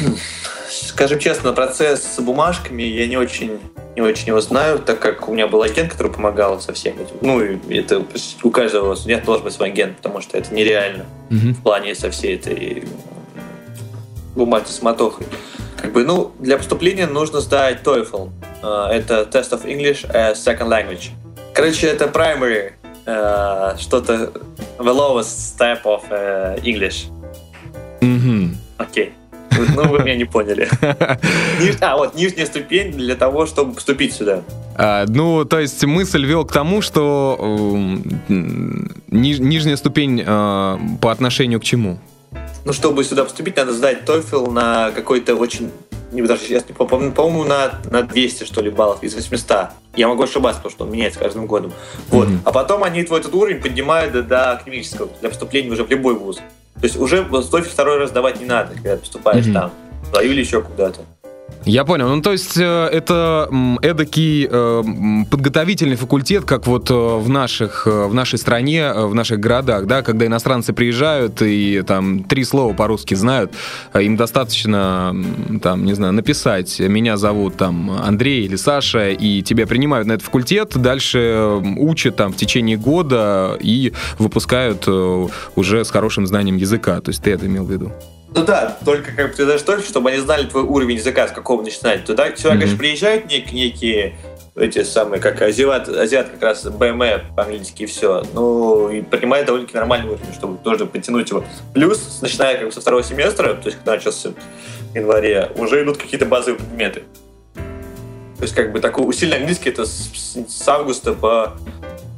Скажем 0.86 1.18
честно, 1.18 1.52
процесс 1.52 2.02
с 2.02 2.20
бумажками 2.20 2.82
я 2.82 3.06
не 3.06 3.16
очень 3.16 3.58
не 3.98 4.02
очень 4.02 4.28
его 4.28 4.40
знаю, 4.40 4.78
так 4.78 5.00
как 5.00 5.28
у 5.28 5.32
меня 5.32 5.48
был 5.48 5.60
агент, 5.62 5.90
который 5.90 6.12
помогал 6.12 6.60
со 6.60 6.72
всем 6.72 6.94
этим. 7.00 7.16
Ну, 7.20 7.40
это 7.68 8.04
у 8.44 8.50
каждого 8.50 8.94
студента 8.94 9.26
должен 9.26 9.44
быть 9.44 9.52
свой 9.52 9.70
агент, 9.70 9.96
потому 9.96 10.20
что 10.20 10.38
это 10.38 10.54
нереально 10.54 11.04
mm-hmm. 11.30 11.54
в 11.54 11.62
плане 11.62 11.96
со 11.96 12.08
всей 12.12 12.36
этой 12.36 12.84
бумаги 14.36 14.66
с 14.68 14.82
мотохой. 14.82 15.26
Как 15.76 15.92
бы, 15.92 16.04
ну, 16.04 16.30
для 16.38 16.58
поступления 16.58 17.08
нужно 17.08 17.40
сдать 17.40 17.82
TOEFL. 17.82 18.30
Uh, 18.62 18.88
это 18.88 19.28
Test 19.30 19.50
of 19.50 19.64
English 19.64 20.08
as 20.12 20.34
Second 20.34 20.68
Language. 20.68 21.10
Короче, 21.52 21.88
это 21.88 22.04
primary, 22.04 22.74
uh, 23.04 23.76
что-то 23.78 24.32
the 24.78 24.94
lowest 24.94 25.56
step 25.56 25.82
of 25.84 26.08
uh, 26.10 26.62
English. 26.62 27.08
Окей. 28.78 29.06
Okay. 29.06 29.27
Ну, 29.74 29.88
вы 29.88 30.00
меня 30.00 30.16
не 30.16 30.24
поняли. 30.24 30.68
А, 31.80 31.96
вот, 31.96 32.14
нижняя 32.14 32.46
ступень 32.46 32.92
для 32.92 33.14
того, 33.14 33.46
чтобы 33.46 33.74
поступить 33.74 34.12
сюда. 34.12 34.42
А, 34.76 35.04
ну, 35.08 35.44
то 35.44 35.58
есть 35.58 35.84
мысль 35.84 36.24
вел 36.24 36.44
к 36.44 36.52
тому, 36.52 36.82
что 36.82 37.36
ниж, 38.28 39.38
нижняя 39.38 39.76
ступень 39.76 40.22
э, 40.24 40.78
по 41.00 41.12
отношению 41.12 41.60
к 41.60 41.64
чему? 41.64 41.98
Ну, 42.64 42.72
чтобы 42.72 43.04
сюда 43.04 43.24
поступить, 43.24 43.56
надо 43.56 43.72
сдать 43.72 44.04
TOEFL 44.04 44.50
на 44.50 44.90
какой-то 44.90 45.34
очень 45.34 45.70
не 46.12 46.22
даже 46.22 46.42
сейчас 46.42 46.64
не 46.68 46.74
помню, 46.74 47.12
по-моему, 47.12 47.44
на, 47.44 47.80
на 47.90 48.02
200, 48.02 48.44
что 48.44 48.62
ли, 48.62 48.70
баллов 48.70 49.02
из 49.02 49.14
800. 49.14 49.68
Я 49.96 50.08
могу 50.08 50.22
ошибаться, 50.22 50.60
потому 50.60 50.72
что 50.74 50.84
он 50.84 50.90
меняется 50.90 51.18
каждым 51.18 51.46
годом. 51.46 51.72
Вот. 52.08 52.28
Mm-hmm. 52.28 52.38
А 52.44 52.52
потом 52.52 52.82
они 52.82 53.02
твой 53.04 53.20
этот 53.20 53.34
уровень 53.34 53.60
поднимают 53.60 54.12
до, 54.12 54.22
до 54.22 54.52
академического, 54.52 55.10
для 55.20 55.28
поступления 55.28 55.70
уже 55.70 55.84
в 55.84 55.90
любой 55.90 56.14
вуз. 56.14 56.40
То 56.80 56.84
есть 56.84 56.96
уже 56.96 57.22
TOEFL 57.22 57.62
второй 57.62 57.98
раз 57.98 58.10
давать 58.10 58.40
не 58.40 58.46
надо, 58.46 58.74
когда 58.74 58.96
поступаешь 58.96 59.46
mm-hmm. 59.46 59.52
там. 59.52 59.72
Свою 60.10 60.32
или 60.32 60.40
еще 60.40 60.62
куда-то. 60.62 61.00
Я 61.68 61.84
понял. 61.84 62.08
Ну, 62.08 62.22
то 62.22 62.32
есть 62.32 62.56
э, 62.56 62.86
это 62.86 63.50
эдакий 63.82 64.48
э, 64.50 64.82
подготовительный 65.30 65.96
факультет, 65.96 66.44
как 66.46 66.66
вот 66.66 66.90
э, 66.90 66.94
в 66.94 67.28
наших, 67.28 67.86
в 67.86 68.14
нашей 68.14 68.38
стране, 68.38 68.90
в 68.92 69.14
наших 69.14 69.38
городах, 69.38 69.86
да, 69.86 70.02
когда 70.02 70.24
иностранцы 70.24 70.72
приезжают 70.72 71.42
и 71.42 71.82
там 71.86 72.24
три 72.24 72.44
слова 72.44 72.72
по-русски 72.72 73.14
знают, 73.14 73.52
им 73.94 74.16
достаточно, 74.16 75.14
там, 75.62 75.84
не 75.84 75.92
знаю, 75.92 76.14
написать 76.14 76.80
«меня 76.80 77.18
зовут 77.18 77.56
там 77.56 77.90
Андрей 77.90 78.46
или 78.46 78.56
Саша», 78.56 79.10
и 79.10 79.42
тебя 79.42 79.66
принимают 79.66 80.08
на 80.08 80.12
этот 80.12 80.24
факультет, 80.24 80.72
дальше 80.74 81.60
учат 81.76 82.16
там 82.16 82.32
в 82.32 82.36
течение 82.36 82.78
года 82.78 83.58
и 83.60 83.92
выпускают 84.18 84.88
уже 84.88 85.84
с 85.84 85.90
хорошим 85.90 86.26
знанием 86.26 86.56
языка. 86.56 87.00
То 87.02 87.10
есть 87.10 87.22
ты 87.22 87.32
это 87.32 87.46
имел 87.46 87.64
в 87.64 87.70
виду? 87.70 87.92
Ну 88.34 88.44
да, 88.44 88.76
только 88.84 89.12
как 89.12 89.30
бы 89.30 89.34
ты 89.34 89.46
даже 89.46 89.64
только, 89.64 89.82
чтобы 89.82 90.10
они 90.10 90.18
знали 90.18 90.46
твой 90.46 90.62
уровень 90.62 90.96
языка, 90.96 91.26
с 91.28 91.32
какого 91.32 91.62
начинать. 91.62 92.04
Туда 92.04 92.34
сюда, 92.36 92.50
mm-hmm. 92.50 92.58
конечно, 92.58 92.78
приезжают 92.78 93.26
нек- 93.26 93.52
некие 93.52 94.16
эти 94.54 94.82
самые, 94.82 95.20
как 95.20 95.40
азиат, 95.40 95.88
азиат 95.88 96.28
как 96.28 96.42
раз 96.42 96.64
БМЭ 96.64 97.24
по-английски 97.36 97.84
и 97.84 97.86
все. 97.86 98.24
Ну, 98.34 98.90
и 98.90 99.02
принимает 99.02 99.46
довольно-таки 99.46 99.78
нормальный 99.78 100.10
уровень, 100.10 100.34
чтобы 100.34 100.58
тоже 100.58 100.86
подтянуть 100.86 101.30
его. 101.30 101.44
Плюс, 101.72 102.18
начиная 102.20 102.56
как 102.56 102.66
бы 102.66 102.72
со 102.72 102.80
второго 102.80 103.02
семестра, 103.02 103.54
то 103.54 103.66
есть 103.66 103.78
когда 103.78 103.92
начался 103.92 104.30
в 104.30 104.94
январе, 104.94 105.50
уже 105.56 105.82
идут 105.82 105.96
какие-то 105.96 106.26
базовые 106.26 106.58
предметы. 106.58 107.04
То 108.38 108.42
есть 108.42 108.54
как 108.54 108.72
бы 108.72 108.80
такой 108.80 109.08
усиленный 109.08 109.38
английский 109.38 109.70
это 109.70 109.84
с, 109.84 110.36
с 110.48 110.68
августа 110.68 111.12
по, 111.12 111.54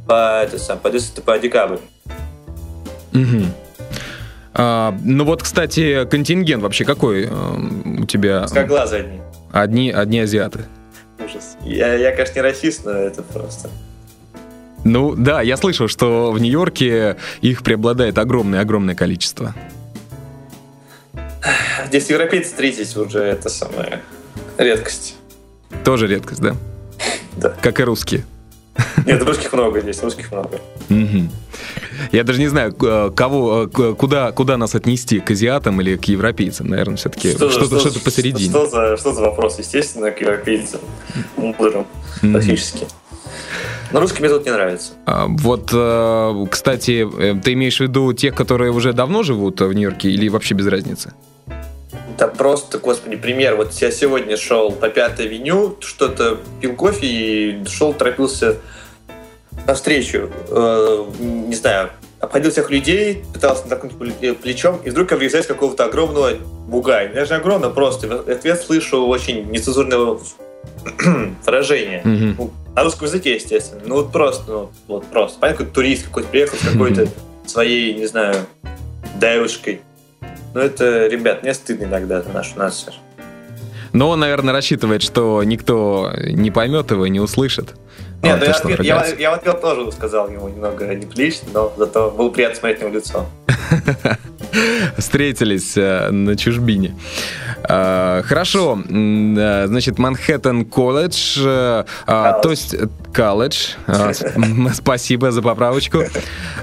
по, 0.06 0.42
это 0.42 0.58
сам, 0.58 0.78
по, 0.78 0.90
по 1.24 1.38
декабрь. 1.38 1.78
Угу. 3.12 3.44
А, 4.52 4.96
ну 5.04 5.24
вот, 5.24 5.42
кстати, 5.42 6.04
контингент 6.06 6.62
вообще 6.62 6.84
какой 6.84 7.26
э, 7.26 8.00
у 8.00 8.06
тебя? 8.06 8.46
Как 8.52 8.66
глаза 8.66 8.96
одни. 8.96 9.20
Одни, 9.52 9.90
одни 9.90 10.20
азиаты. 10.20 10.64
Ужас. 11.18 11.56
Я, 11.64 11.94
я, 11.94 12.12
конечно, 12.12 12.34
не 12.36 12.42
расист, 12.42 12.84
но 12.84 12.92
это 12.92 13.22
просто... 13.22 13.70
Ну 14.82 15.14
да, 15.14 15.42
я 15.42 15.56
слышал, 15.56 15.88
что 15.88 16.32
в 16.32 16.40
Нью-Йорке 16.40 17.16
их 17.42 17.62
преобладает 17.62 18.16
огромное-огромное 18.16 18.94
количество. 18.94 19.54
Здесь 21.86 22.08
европейцы 22.08 22.50
встретить 22.50 22.96
уже 22.96 23.20
это 23.20 23.48
самая 23.48 24.00
редкость. 24.56 25.16
Тоже 25.84 26.06
редкость, 26.06 26.40
да? 26.40 26.56
Да. 27.36 27.50
Как 27.60 27.80
и 27.80 27.82
русские. 27.84 28.24
Нет, 29.04 29.22
русских 29.22 29.52
много 29.52 29.80
здесь, 29.80 30.02
русских 30.02 30.32
много. 30.32 30.60
Я 32.12 32.24
даже 32.24 32.40
не 32.40 32.48
знаю, 32.48 32.74
э, 32.80 33.10
кого, 33.14 33.64
э, 33.64 33.94
куда, 33.94 34.32
куда 34.32 34.56
нас 34.56 34.74
отнести, 34.74 35.20
к 35.20 35.30
азиатам 35.30 35.80
или 35.80 35.96
к 35.96 36.04
европейцам, 36.04 36.68
наверное, 36.68 36.96
все-таки 36.96 37.30
что-то, 37.30 37.50
что, 37.50 37.80
что, 37.80 37.90
что 37.90 38.00
посередине. 38.00 38.50
Что 38.50 38.66
за, 38.66 38.96
что 38.96 39.12
за 39.12 39.22
вопрос, 39.22 39.58
естественно, 39.58 40.10
к 40.10 40.20
европейцам, 40.20 40.80
мудрым, 41.36 41.86
практически. 42.20 42.86
Но 43.92 44.00
русский 44.00 44.20
мне 44.20 44.28
тут 44.28 44.44
не 44.44 44.52
нравится. 44.52 44.92
А, 45.06 45.26
вот, 45.28 45.70
э, 45.72 46.46
кстати, 46.50 47.08
ты 47.42 47.52
имеешь 47.54 47.78
в 47.78 47.80
виду 47.80 48.12
тех, 48.12 48.34
которые 48.34 48.70
уже 48.70 48.92
давно 48.92 49.22
живут 49.22 49.60
в 49.60 49.72
Нью-Йорке 49.72 50.10
или 50.10 50.28
вообще 50.28 50.54
без 50.54 50.66
разницы? 50.66 51.12
Да 52.16 52.28
просто, 52.28 52.78
господи, 52.78 53.16
пример. 53.16 53.56
Вот 53.56 53.72
я 53.74 53.90
сегодня 53.90 54.36
шел 54.36 54.72
по 54.72 54.88
Пятой 54.88 55.26
авеню, 55.26 55.76
что-то 55.80 56.38
пил 56.60 56.74
кофе 56.76 57.06
и 57.06 57.64
шел, 57.66 57.94
торопился 57.94 58.58
навстречу. 59.66 60.30
Э, 60.48 61.04
не 61.18 61.54
знаю, 61.54 61.90
обходил 62.20 62.50
всех 62.50 62.70
людей, 62.70 63.24
пытался 63.32 63.64
натолкнуть 63.66 64.38
плечом, 64.38 64.80
и 64.84 64.90
вдруг 64.90 65.10
я 65.10 65.16
врезаюсь 65.16 65.46
какого-то 65.46 65.84
огромного 65.84 66.34
бугая. 66.68 67.12
Даже 67.12 67.34
огромно 67.34 67.70
просто. 67.70 68.06
В 68.06 68.28
ответ 68.28 68.60
слышу 68.60 69.06
очень 69.06 69.50
нецензурное 69.50 70.18
выражение. 71.46 72.02
Mm-hmm. 72.04 72.34
Ну, 72.38 72.50
на 72.74 72.84
русском 72.84 73.06
языке, 73.06 73.34
естественно. 73.34 73.82
Ну 73.84 73.96
вот 73.96 74.12
просто, 74.12 74.50
ну 74.52 74.70
вот 74.86 75.06
просто. 75.06 75.38
Понятно, 75.40 75.64
какой 75.64 75.74
турист 75.74 76.06
какой-то 76.06 76.28
приехал 76.28 76.58
с 76.58 76.72
какой-то 76.72 77.08
своей, 77.46 77.94
не 77.94 78.06
знаю, 78.06 78.36
девушкой. 79.16 79.80
Но 80.54 80.60
это, 80.60 81.06
ребят, 81.06 81.42
мне 81.42 81.54
стыдно 81.54 81.84
иногда 81.84 82.22
за 82.22 82.30
нашу 82.30 82.58
нацию. 82.58 82.94
Но 83.92 84.10
он, 84.10 84.20
наверное, 84.20 84.52
рассчитывает, 84.52 85.02
что 85.02 85.42
никто 85.44 86.12
не 86.16 86.50
поймет 86.50 86.90
его, 86.90 87.06
не 87.06 87.20
услышит. 87.20 87.74
Нет, 88.22 88.38
ну, 88.38 88.46
я, 88.46 88.52
ответ, 88.52 88.80
я, 88.80 89.06
я 89.18 89.30
в 89.30 89.34
ответ 89.34 89.60
тоже 89.62 89.90
сказал 89.92 90.28
ему 90.28 90.48
немного 90.48 90.94
неприлично, 90.94 91.48
но 91.54 91.72
зато 91.76 92.10
было 92.10 92.28
приятно 92.28 92.56
смотреть 92.56 92.82
на 92.82 92.86
его 92.86 92.96
лицо. 92.96 93.26
Встретились 94.98 95.74
э, 95.76 96.10
на 96.10 96.36
чужбине. 96.36 96.94
Э, 97.66 98.22
хорошо, 98.24 98.78
э, 98.78 99.66
значит, 99.68 99.98
Манхэттен 99.98 100.66
колледж, 100.66 101.38
э, 101.42 101.84
а, 102.06 102.32
то 102.40 102.50
есть 102.50 102.76
колледж. 103.14 103.70
Спасибо 104.74 105.30
за 105.30 105.40
поправочку. 105.40 106.02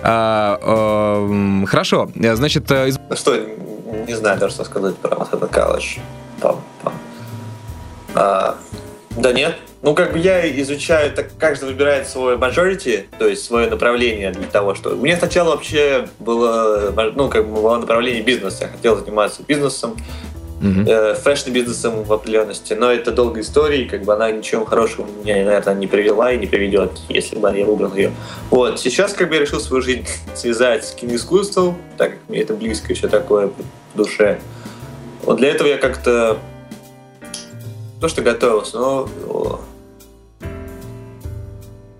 Хорошо, 0.04 2.12
значит... 2.16 2.72
Из... 2.72 3.00
Что, 3.18 3.36
не 4.08 4.16
знаю 4.16 4.40
даже, 4.40 4.54
что 4.54 4.64
сказать 4.64 4.96
про 4.98 5.16
Манхэттен 5.16 5.48
колледж. 5.48 5.98
А, 8.18 8.58
да 9.16 9.32
нет, 9.32 9.56
ну, 9.84 9.94
как 9.94 10.14
бы 10.14 10.18
я 10.18 10.50
изучаю, 10.62 11.14
так 11.14 11.30
каждый 11.38 11.66
выбирает 11.66 12.08
свой 12.08 12.36
majority, 12.36 13.06
то 13.20 13.28
есть 13.28 13.46
свое 13.46 13.70
направление 13.70 14.32
для 14.32 14.48
того, 14.48 14.74
что... 14.74 14.90
У 14.90 14.96
меня 14.96 15.18
сначала 15.18 15.52
вообще 15.52 16.08
было, 16.18 16.92
ну, 17.16 17.30
как 17.30 17.48
бы 17.48 17.62
было 17.62 17.78
направление 17.78 18.24
бизнеса. 18.24 18.64
Я 18.64 18.68
хотел 18.70 18.98
заниматься 18.98 19.44
бизнесом, 19.48 19.96
uh-huh. 20.62 20.90
э, 20.90 21.14
fashion-бизнесом 21.14 22.04
в 22.04 22.12
определенности, 22.12 22.74
но 22.74 22.92
это 22.92 23.12
долгая 23.12 23.44
история, 23.44 23.84
и 23.84 23.88
как 23.88 24.02
бы 24.02 24.16
она 24.16 24.32
ничего 24.32 24.66
хорошего 24.66 25.06
меня, 25.24 25.36
наверное, 25.46 25.76
не 25.76 25.86
привела 25.86 26.32
и 26.32 26.40
не 26.40 26.48
приведет, 26.48 27.00
если 27.10 27.38
бы 27.38 27.56
я 27.56 27.66
выбрал 27.66 27.94
ее. 27.94 28.12
Вот, 28.50 28.80
сейчас 28.80 29.14
как 29.14 29.30
бы 29.30 29.36
я 29.36 29.42
решил 29.42 29.60
свою 29.60 29.84
жизнь 29.84 30.08
связать 30.36 30.86
с 30.86 30.92
киноискусством, 30.94 31.78
так 31.98 32.14
как 32.14 32.20
мне 32.30 32.42
это 32.42 32.56
близко 32.56 32.92
еще 32.92 33.10
такое 33.10 33.52
в 33.94 33.98
душе. 33.98 34.40
Вот 35.22 35.38
для 35.38 35.50
этого 35.50 35.68
я 35.68 35.78
как-то 35.78 36.40
то, 38.00 38.08
что 38.08 38.22
готовился, 38.22 38.78
но... 38.78 39.10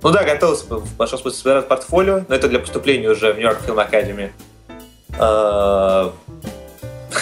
Ну 0.04 0.12
да, 0.12 0.24
готовился 0.24 0.66
в 0.76 0.96
большом 0.96 1.20
смысле 1.20 1.40
собирать 1.40 1.68
портфолио, 1.68 2.24
но 2.28 2.36
это 2.36 2.48
для 2.48 2.60
поступления 2.60 3.10
уже 3.10 3.34
в 3.34 3.38
New 3.38 3.47
York 3.47 3.60
Film 3.68 3.90
Academy. 3.90 4.32
А, 5.20 6.14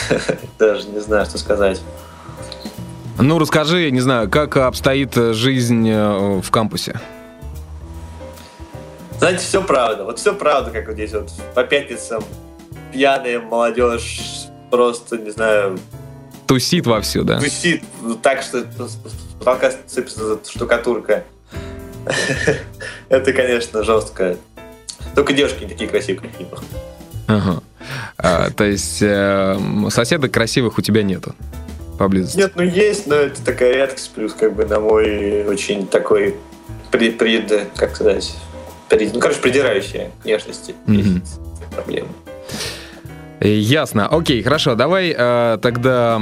даже 0.59 0.87
не 0.89 0.99
знаю, 0.99 1.25
что 1.25 1.37
сказать. 1.37 1.81
Ну, 3.17 3.39
расскажи, 3.39 3.89
не 3.91 4.01
знаю, 4.01 4.29
как 4.29 4.57
обстоит 4.57 5.15
жизнь 5.15 5.89
э, 5.89 6.41
в 6.41 6.51
кампусе? 6.51 6.99
Знаете, 9.19 9.39
все 9.39 9.63
правда. 9.63 10.03
Вот 10.03 10.19
все 10.19 10.33
правда, 10.33 10.71
как 10.71 10.87
вот 10.87 10.93
здесь 10.95 11.13
вот 11.13 11.31
по 11.53 11.63
пятницам 11.63 12.23
пьяная 12.91 13.39
молодежь 13.39 14.47
просто, 14.69 15.17
не 15.17 15.29
знаю, 15.29 15.79
Тусит 16.47 16.85
вовсю, 16.85 17.23
да? 17.23 17.39
Тусит 17.39 17.83
так, 18.21 18.41
что 18.41 18.61
с 18.61 18.97
потолка 19.39 19.71
сыпется 19.87 20.39
штукатурка. 20.47 21.23
Это, 23.09 23.33
конечно, 23.33 23.83
жестко. 23.83 24.37
Только 25.15 25.33
девушки 25.33 25.63
не 25.63 25.69
такие 25.69 25.89
красивые, 25.89 26.29
как 26.29 26.61
в 26.61 26.63
Ага. 27.27 27.63
А, 28.17 28.49
то 28.51 28.63
есть 28.63 29.01
э, 29.01 29.57
соседок 29.89 30.31
красивых 30.31 30.77
у 30.77 30.81
тебя 30.81 31.03
нету 31.03 31.35
поблизости? 31.97 32.37
Нет, 32.37 32.53
ну 32.55 32.63
есть, 32.63 33.07
но 33.07 33.15
это 33.15 33.43
такая 33.43 33.73
редкость, 33.73 34.11
плюс 34.13 34.33
как 34.33 34.53
бы 34.53 34.65
на 34.65 34.79
мой 34.79 35.45
очень 35.45 35.87
такой 35.87 36.35
пред, 36.91 37.17
пред 37.17 37.69
как 37.75 37.95
сказать, 37.95 38.35
пред, 38.89 39.13
ну, 39.13 39.19
короче, 39.19 39.39
придирающая 39.39 40.11
внешности. 40.23 40.75
Mm-hmm. 40.87 41.21
Есть 41.21 41.39
проблемы. 41.73 42.09
Ясно. 43.47 44.07
Окей, 44.07 44.41
хорошо. 44.41 44.75
Давай 44.75 45.13
э, 45.15 45.57
тогда 45.61 46.21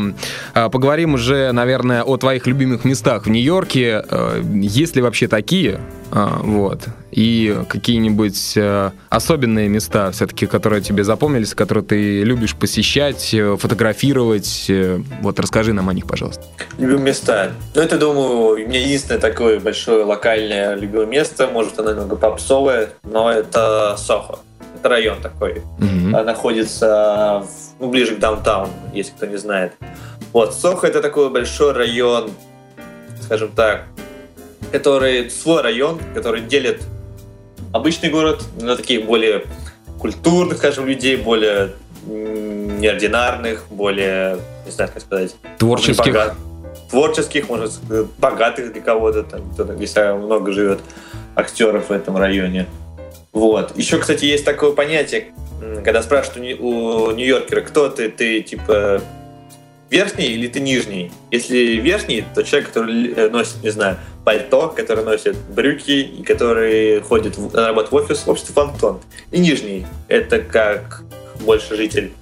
э, 0.53 0.69
поговорим 0.69 1.13
уже, 1.13 1.51
наверное, 1.51 2.03
о 2.03 2.17
твоих 2.17 2.47
любимых 2.47 2.83
местах 2.85 3.25
в 3.25 3.29
Нью-Йорке. 3.29 4.03
Э, 4.09 4.41
есть 4.61 4.95
ли 4.95 5.01
вообще 5.01 5.27
такие? 5.27 5.79
Э, 6.11 6.27
вот. 6.41 6.81
И 7.11 7.55
какие-нибудь 7.69 8.53
э, 8.57 8.91
особенные 9.09 9.69
места, 9.69 10.11
все-таки, 10.11 10.47
которые 10.47 10.81
тебе 10.81 11.03
запомнились, 11.03 11.53
которые 11.53 11.83
ты 11.83 12.23
любишь 12.23 12.55
посещать, 12.55 13.33
э, 13.33 13.55
фотографировать. 13.57 14.65
Э, 14.69 14.99
вот 15.21 15.39
расскажи 15.39 15.73
нам 15.73 15.89
о 15.89 15.93
них, 15.93 16.05
пожалуйста. 16.07 16.43
Любимые 16.77 17.05
места. 17.05 17.51
Ну, 17.75 17.81
это, 17.81 17.97
думаю, 17.97 18.65
у 18.65 18.67
меня 18.67 18.81
единственное 18.81 19.21
такое 19.21 19.59
большое 19.59 20.03
локальное 20.03 20.75
любимое 20.75 21.05
место. 21.05 21.47
Может, 21.47 21.79
оно 21.79 21.91
немного 21.91 22.15
попсовое, 22.15 22.89
но 23.03 23.31
это 23.31 23.95
Сохо 23.97 24.39
это 24.75 24.89
район 24.89 25.21
такой. 25.21 25.61
Mm-hmm. 25.79 26.23
Находится 26.23 27.45
ну, 27.79 27.89
ближе 27.89 28.15
к 28.15 28.19
даунтауну, 28.19 28.73
если 28.93 29.11
кто 29.11 29.25
не 29.25 29.37
знает. 29.37 29.73
Вот, 30.31 30.53
Сохо 30.53 30.87
это 30.87 31.01
такой 31.01 31.29
большой 31.29 31.73
район, 31.73 32.31
скажем 33.21 33.51
так, 33.51 33.85
который 34.71 35.29
свой 35.29 35.61
район, 35.61 35.99
который 36.13 36.41
делит 36.41 36.81
обычный 37.71 38.09
город 38.09 38.43
на 38.59 38.75
таких 38.75 39.05
более 39.05 39.43
культурных, 39.99 40.57
скажем, 40.57 40.87
людей, 40.87 41.15
более 41.17 41.73
неординарных, 42.07 43.65
более, 43.69 44.37
не 44.65 44.71
знаю, 44.71 44.91
как 44.93 45.01
сказать, 45.01 45.35
творческих, 45.57 46.05
богат, 46.05 46.33
творческих, 46.89 47.49
может, 47.49 47.71
богатых 48.17 48.73
для 48.73 48.81
кого-то, 48.81 49.23
там, 49.23 49.49
кто-то, 49.51 49.73
если 49.73 50.17
много 50.17 50.51
живет 50.51 50.79
актеров 51.35 51.89
в 51.89 51.91
этом 51.91 52.17
районе. 52.17 52.67
Вот. 53.33 53.75
Еще, 53.75 53.97
кстати, 53.97 54.25
есть 54.25 54.45
такое 54.45 54.71
понятие, 54.71 55.33
когда 55.83 56.01
спрашивают 56.03 56.59
у 56.61 57.11
Нью-Йоркера, 57.11 57.61
кто 57.61 57.89
ты, 57.89 58.09
ты 58.09 58.41
типа 58.41 59.01
верхний 59.89 60.27
или 60.27 60.47
ты 60.47 60.59
нижний? 60.59 61.11
Если 61.31 61.57
верхний, 61.77 62.23
то 62.33 62.43
человек, 62.43 62.69
который 62.69 63.11
э, 63.13 63.29
носит, 63.29 63.63
не 63.63 63.69
знаю, 63.69 63.97
пальто, 64.23 64.69
который 64.69 65.03
носит 65.03 65.35
брюки 65.49 66.01
и 66.01 66.23
который 66.23 67.01
ходит 67.01 67.37
на 67.53 67.67
работу 67.67 67.89
в 67.91 67.95
офис, 67.95 68.25
в 68.25 68.29
обществе 68.29 68.53
фантон. 68.53 69.01
И 69.31 69.39
нижний— 69.39 69.85
это 70.07 70.39
как 70.39 71.03
больше 71.41 71.75
житель 71.75 72.13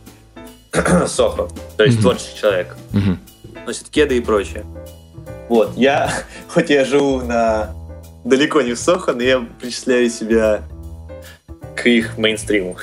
Сохо, 1.08 1.50
то 1.78 1.84
есть 1.84 1.98
mm-hmm. 1.98 2.02
творческий 2.02 2.40
человек. 2.40 2.76
Mm-hmm. 2.94 3.66
Носит 3.66 3.90
кеды 3.90 4.18
и 4.18 4.22
прочее. 4.22 4.66
Вот, 5.50 5.76
я, 5.76 6.12
хоть 6.48 6.70
я 6.70 6.86
живу 6.86 7.22
на 7.22 7.76
далеко 8.24 8.62
не 8.62 8.74
в 8.74 8.80
Сохо, 8.80 9.14
но 9.14 9.22
я 9.22 9.46
причисляю 9.60 10.10
себя 10.10 10.64
к 11.76 11.86
их 11.88 12.18
мейнстриму. 12.18 12.76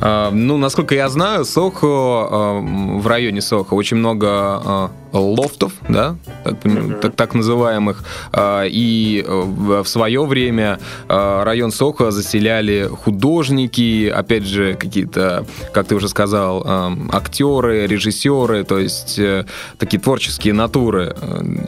А, 0.00 0.30
ну, 0.30 0.58
насколько 0.58 0.94
я 0.94 1.08
знаю, 1.08 1.44
Сохо, 1.44 1.86
а, 1.86 2.60
в 2.60 3.06
районе 3.06 3.40
Сохо 3.40 3.74
очень 3.74 3.96
много 3.96 4.28
а, 4.28 4.90
лофтов, 5.12 5.72
да, 5.88 6.16
так, 6.44 6.54
mm-hmm. 6.54 7.00
так, 7.00 7.16
так 7.16 7.34
называемых, 7.34 8.04
и 8.36 9.24
в 9.26 9.84
свое 9.84 10.24
время 10.24 10.78
район 11.08 11.72
Сохо 11.72 12.10
заселяли 12.10 12.88
художники, 12.90 14.08
опять 14.08 14.44
же, 14.44 14.74
какие-то, 14.74 15.46
как 15.72 15.86
ты 15.86 15.94
уже 15.94 16.08
сказал, 16.08 16.66
актеры, 17.12 17.86
режиссеры, 17.86 18.64
то 18.64 18.78
есть 18.78 19.18
э, 19.18 19.44
такие 19.78 20.00
творческие 20.00 20.54
натуры. 20.54 21.14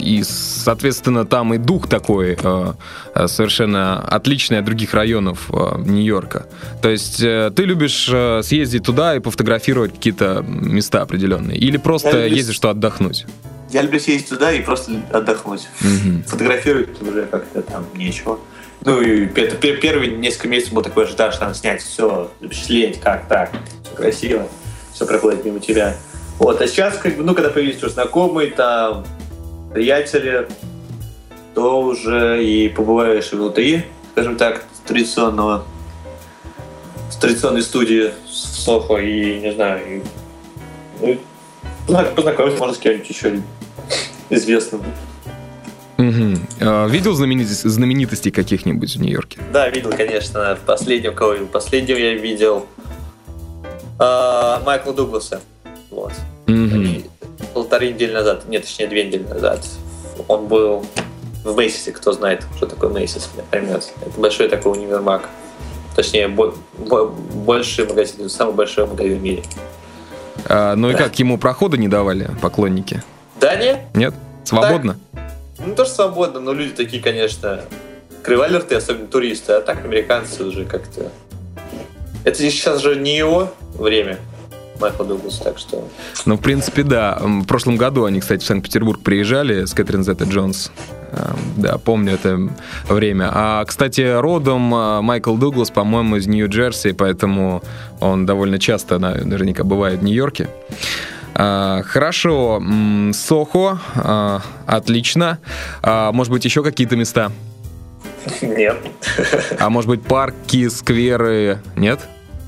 И, 0.01 0.23
соответственно, 0.25 1.25
там 1.25 1.55
и 1.55 1.59
дух 1.59 1.89
такой 1.89 2.37
совершенно 3.27 4.01
отличный 4.01 4.59
от 4.59 4.65
других 4.65 4.95
районов 4.95 5.51
Нью-Йорка. 5.51 6.47
То 6.83 6.89
есть 6.89 7.23
э, 7.23 7.51
ты 7.55 7.65
любишь 7.65 8.09
э, 8.13 8.43
съездить 8.43 8.85
туда 8.85 9.17
и 9.17 9.21
пофотографировать 9.21 9.93
какие-то 9.93 10.45
места 10.47 11.03
определенные? 11.03 11.59
Или 11.59 11.77
просто 11.77 12.27
ездишь, 12.27 12.57
что 12.57 12.71
отдохнуть? 12.71 13.27
Я 13.71 13.83
люблю 13.83 14.01
съездить 14.01 14.29
туда 14.29 14.53
и 14.53 14.63
просто 14.63 15.01
отдохнуть. 15.13 15.69
Угу. 15.81 16.25
Фотографировать 16.27 17.01
уже 17.01 17.27
как-то 17.27 17.63
там 17.63 17.87
нечего. 17.95 18.39
Ну, 18.83 19.01
и 19.01 19.27
это 19.41 19.57
первые 19.57 20.11
несколько 20.17 20.49
месяцев 20.49 20.73
был 20.73 20.83
такой 20.83 21.05
ожидаж, 21.05 21.37
там 21.37 21.55
снять 21.55 21.83
все, 21.83 22.31
запечатлеть, 22.41 23.01
как 23.01 23.29
так, 23.29 23.53
все 23.85 23.95
красиво, 23.95 24.49
все 24.93 25.07
проходит 25.07 25.45
мимо 25.45 25.61
тебя. 25.61 25.97
Вот, 26.39 26.63
а 26.63 26.67
сейчас, 26.67 26.97
как 26.97 27.17
бы, 27.17 27.23
ну, 27.23 27.35
когда 27.35 27.51
появились 27.51 27.77
уже 27.77 27.91
знакомые, 27.91 28.51
там, 28.51 29.05
приятели, 29.75 30.49
то 31.55 31.83
уже 31.83 32.43
и 32.43 32.71
побываешь 32.71 33.31
внутри, 33.33 33.85
скажем 34.13 34.37
так, 34.37 34.65
традиционного 34.87 35.65
традиционной 37.21 37.63
студии 37.63 38.13
в 38.27 38.33
Сохо 38.33 38.97
и, 38.97 39.41
не 39.41 39.53
знаю, 39.53 40.03
и, 41.03 41.21
ну, 41.89 42.05
познакомиться 42.17 42.59
можно 42.59 42.75
с 42.75 42.79
кем-нибудь 42.79 43.09
еще 43.09 43.43
известным. 44.31 44.83
Угу. 45.99 46.39
А, 46.61 46.87
видел 46.87 47.15
знаменитостей, 47.15 47.69
знаменитостей 47.69 48.31
каких-нибудь 48.31 48.97
в 48.97 49.01
Нью-Йорке? 49.01 49.39
Да, 49.53 49.69
видел, 49.69 49.91
конечно. 49.91 50.59
Последнего, 50.65 51.13
кого 51.13 51.33
видел? 51.33 51.47
Последнего 51.47 51.99
я 51.99 52.15
видел 52.15 52.67
а, 53.99 54.63
Майкла 54.65 54.95
Дугласа. 54.95 55.41
Вот. 55.91 56.13
Угу. 56.49 57.03
Полторы 57.55 57.93
недели 57.93 58.13
назад, 58.13 58.49
нет, 58.49 58.63
точнее, 58.63 58.87
две 58.87 59.05
недели 59.05 59.25
назад. 59.25 59.67
Он 60.29 60.47
был 60.47 60.87
в 61.45 61.57
Мейсисе, 61.57 61.93
кто 61.93 62.13
знает, 62.13 62.45
что 62.57 62.67
такое 62.67 62.91
Мейсис, 62.91 63.29
поймет. 63.51 63.93
Это 64.01 64.21
большой 64.21 64.49
такой 64.49 64.79
универмаг. 64.79 65.29
Точнее, 65.97 66.29
бо- 66.29 66.55
бо- 66.79 67.09
больший 67.09 67.87
магазин, 67.87 68.29
самый 68.29 68.55
большой 68.55 68.87
магазин 68.87 69.19
в 69.19 69.23
мире. 69.23 69.43
А, 70.47 70.77
ну 70.77 70.91
и 70.91 70.95
как, 70.95 71.19
ему 71.19 71.37
прохода 71.39 71.77
не 71.77 71.89
давали 71.89 72.31
поклонники? 72.41 73.03
Да 73.41 73.57
нет. 73.57 73.81
Нет? 73.95 74.15
Свободно? 74.45 74.97
Так, 75.13 75.23
ну, 75.67 75.75
тоже 75.75 75.91
свободно, 75.91 76.41
но 76.41 76.53
люди 76.53 76.73
такие, 76.73 77.03
конечно, 77.03 77.61
крывали 78.23 78.57
рты, 78.57 78.75
особенно 78.75 79.07
туристы, 79.07 79.53
а 79.53 79.61
так 79.61 79.85
американцы 79.85 80.45
уже 80.45 80.65
как-то... 80.65 81.11
Это 82.25 82.39
сейчас 82.39 82.83
же 82.83 82.97
не 82.97 83.17
его 83.17 83.53
время, 83.75 84.19
Майкла 84.81 85.07
Дугласа, 85.07 85.45
так 85.45 85.59
что... 85.59 85.89
Ну, 86.27 86.37
в 86.37 86.41
принципе, 86.41 86.83
да. 86.83 87.19
В 87.21 87.45
прошлом 87.47 87.77
году 87.77 88.05
они, 88.05 88.21
кстати, 88.21 88.43
в 88.43 88.47
Санкт-Петербург 88.47 89.01
приезжали 89.03 89.65
с 89.65 89.73
Кэтрин 89.73 90.05
Зетта 90.05 90.25
Джонс. 90.25 90.71
Эм, 91.13 91.39
да, 91.57 91.79
помню 91.79 92.15
это 92.15 92.39
время. 92.89 93.31
А, 93.33 93.65
кстати, 93.65 94.19
родом 94.19 94.75
э, 94.75 95.01
Майкл 95.01 95.37
Дуглас, 95.37 95.71
по-моему, 95.71 96.17
из 96.17 96.27
Нью-Джерси, 96.27 96.93
поэтому 96.93 97.63
он 98.01 98.27
довольно 98.27 98.59
часто 98.59 98.99
наверняка 98.99 99.65
бывает 99.65 100.01
в 100.01 100.05
Нью-Йорке. 100.05 100.49
А, 101.35 101.83
хорошо, 101.83 102.63
Сохо, 103.13 103.79
а, 103.97 104.43
отлично. 104.67 105.39
Может 105.83 106.33
быть, 106.33 106.45
еще 106.45 106.63
какие-то 106.63 106.97
места? 106.97 107.33
Нет. 108.43 108.77
А 109.59 109.71
может 109.71 109.89
быть, 109.89 110.03
парки, 110.03 110.69
скверы? 110.69 111.59
Нет? 111.77 112.01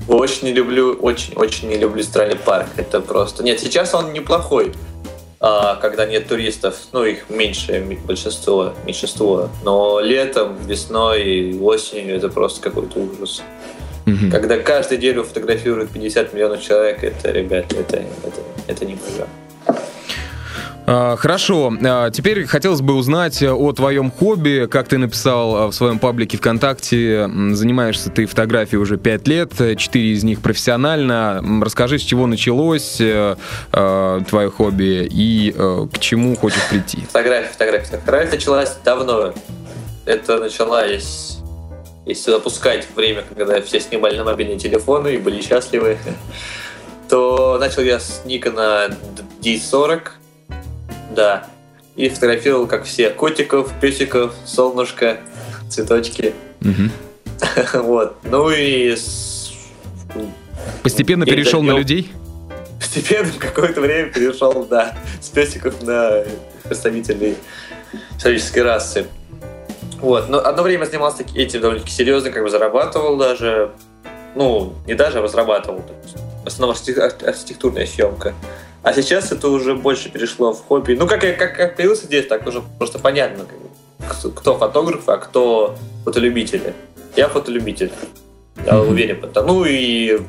Очень 0.07 0.47
не 0.49 0.53
люблю, 0.53 0.93
очень, 0.93 1.33
очень 1.35 1.69
не 1.69 1.77
люблю 1.77 2.03
Центральный 2.03 2.35
парк. 2.35 2.67
Это 2.75 2.99
просто... 2.99 3.43
Нет, 3.43 3.59
сейчас 3.59 3.93
он 3.93 4.11
неплохой, 4.11 4.73
а, 5.39 5.75
когда 5.75 6.05
нет 6.05 6.27
туристов. 6.27 6.75
Ну, 6.91 7.05
их 7.05 7.29
меньше, 7.29 7.97
большинство, 8.05 8.73
меньшинство. 8.85 9.49
Но 9.63 9.99
летом, 10.01 10.57
весной, 10.67 11.57
осенью 11.59 12.17
это 12.17 12.29
просто 12.29 12.61
какой-то 12.61 12.99
ужас. 12.99 13.41
Угу. 14.05 14.31
Когда 14.31 14.57
каждое 14.57 14.97
дерево 14.97 15.23
фотографирует 15.23 15.89
50 15.89 16.33
миллионов 16.33 16.61
человек, 16.61 17.03
это, 17.03 17.31
ребят, 17.31 17.71
это, 17.73 17.97
это, 17.97 18.41
это 18.67 18.85
не 18.85 18.95
мое. 18.95 19.27
А, 20.85 21.15
хорошо. 21.15 21.73
А, 21.83 22.09
теперь 22.09 22.45
хотелось 22.45 22.81
бы 22.81 22.95
узнать 22.95 23.41
о 23.41 23.71
твоем 23.71 24.11
хобби. 24.11 24.67
Как 24.69 24.87
ты 24.87 24.97
написал 24.97 25.55
а, 25.55 25.67
в 25.67 25.73
своем 25.73 25.99
паблике 25.99 26.37
ВКонтакте, 26.37 27.29
занимаешься 27.51 28.09
ты 28.09 28.25
фотографией 28.25 28.81
уже 28.81 28.97
5 28.97 29.27
лет, 29.27 29.51
4 29.77 30.11
из 30.11 30.23
них 30.23 30.41
профессионально. 30.41 31.41
Расскажи, 31.61 31.99
с 31.99 32.01
чего 32.01 32.27
началось 32.27 32.97
э, 32.99 33.35
твое 33.71 34.51
хобби 34.51 35.07
и 35.09 35.53
э, 35.55 35.87
к 35.93 35.99
чему 35.99 36.35
хочешь 36.35 36.67
прийти? 36.69 37.05
Фотография, 37.07 37.49
фотография. 37.51 37.97
Фотография 37.97 38.35
началась 38.35 38.77
давно. 38.83 39.33
Это 40.05 40.37
началось, 40.37 41.32
если 42.05 42.31
запускать 42.31 42.87
время, 42.95 43.23
когда 43.35 43.61
все 43.61 43.79
снимали 43.79 44.17
на 44.17 44.25
мобильные 44.25 44.59
телефоны 44.59 45.15
и 45.15 45.17
были 45.17 45.41
счастливы, 45.41 45.97
то 47.09 47.57
начал 47.59 47.81
я 47.81 47.99
с 47.99 48.23
Nikon 48.25 48.95
D40, 49.41 50.01
да. 51.15 51.47
И 51.95 52.09
фотографировал, 52.09 52.65
как 52.65 52.85
все, 52.85 53.11
котиков, 53.11 53.71
песиков, 53.79 54.33
солнышко, 54.45 55.19
цветочки. 55.69 56.33
Вот. 57.73 58.17
Ну 58.23 58.49
и... 58.49 58.95
Постепенно 60.81 61.25
перешел 61.25 61.61
на 61.61 61.77
людей? 61.77 62.11
Постепенно 62.79 63.31
какое-то 63.39 63.81
время 63.81 64.09
перешел, 64.09 64.65
да, 64.65 64.95
с 65.21 65.29
песиков 65.29 65.81
на 65.83 66.23
представителей 66.63 67.35
человеческой 68.19 68.63
расы. 68.63 69.05
Вот. 70.03 70.27
Но 70.27 70.39
одно 70.39 70.63
время 70.63 70.83
занимался 70.83 71.23
этим 71.33 71.61
довольно-таки 71.61 71.93
серьезно, 71.93 72.29
как 72.29 72.43
бы 72.43 72.49
зарабатывал 72.49 73.15
даже. 73.15 73.71
Ну, 74.35 74.73
не 74.85 74.95
даже, 74.95 75.19
а 75.19 75.21
разрабатывал. 75.21 75.81
В 76.43 76.47
основном 76.47 76.75
архитектурная 76.75 77.85
съемка. 77.85 78.33
А 78.83 78.91
сейчас 78.91 79.31
это 79.31 79.47
уже 79.47 79.75
больше 79.75 80.09
перешло 80.09 80.53
в 80.53 80.61
хобби. 80.67 80.95
Ну, 80.95 81.07
как, 81.07 81.21
как, 81.21 81.55
как 81.55 81.77
появился 81.77 82.05
здесь, 82.05 82.27
так 82.27 82.45
уже 82.45 82.61
просто 82.77 82.99
понятно, 82.99 83.45
кто 84.35 84.57
фотограф, 84.57 85.07
а 85.07 85.17
кто 85.17 85.75
фотолюбители. 86.03 86.73
Я 87.15 87.29
фотолюбитель. 87.29 87.93
Я 88.65 88.73
mm-hmm. 88.73 88.89
уверен. 88.89 89.21
Потому, 89.21 89.53
ну 89.53 89.65
и 89.65 90.19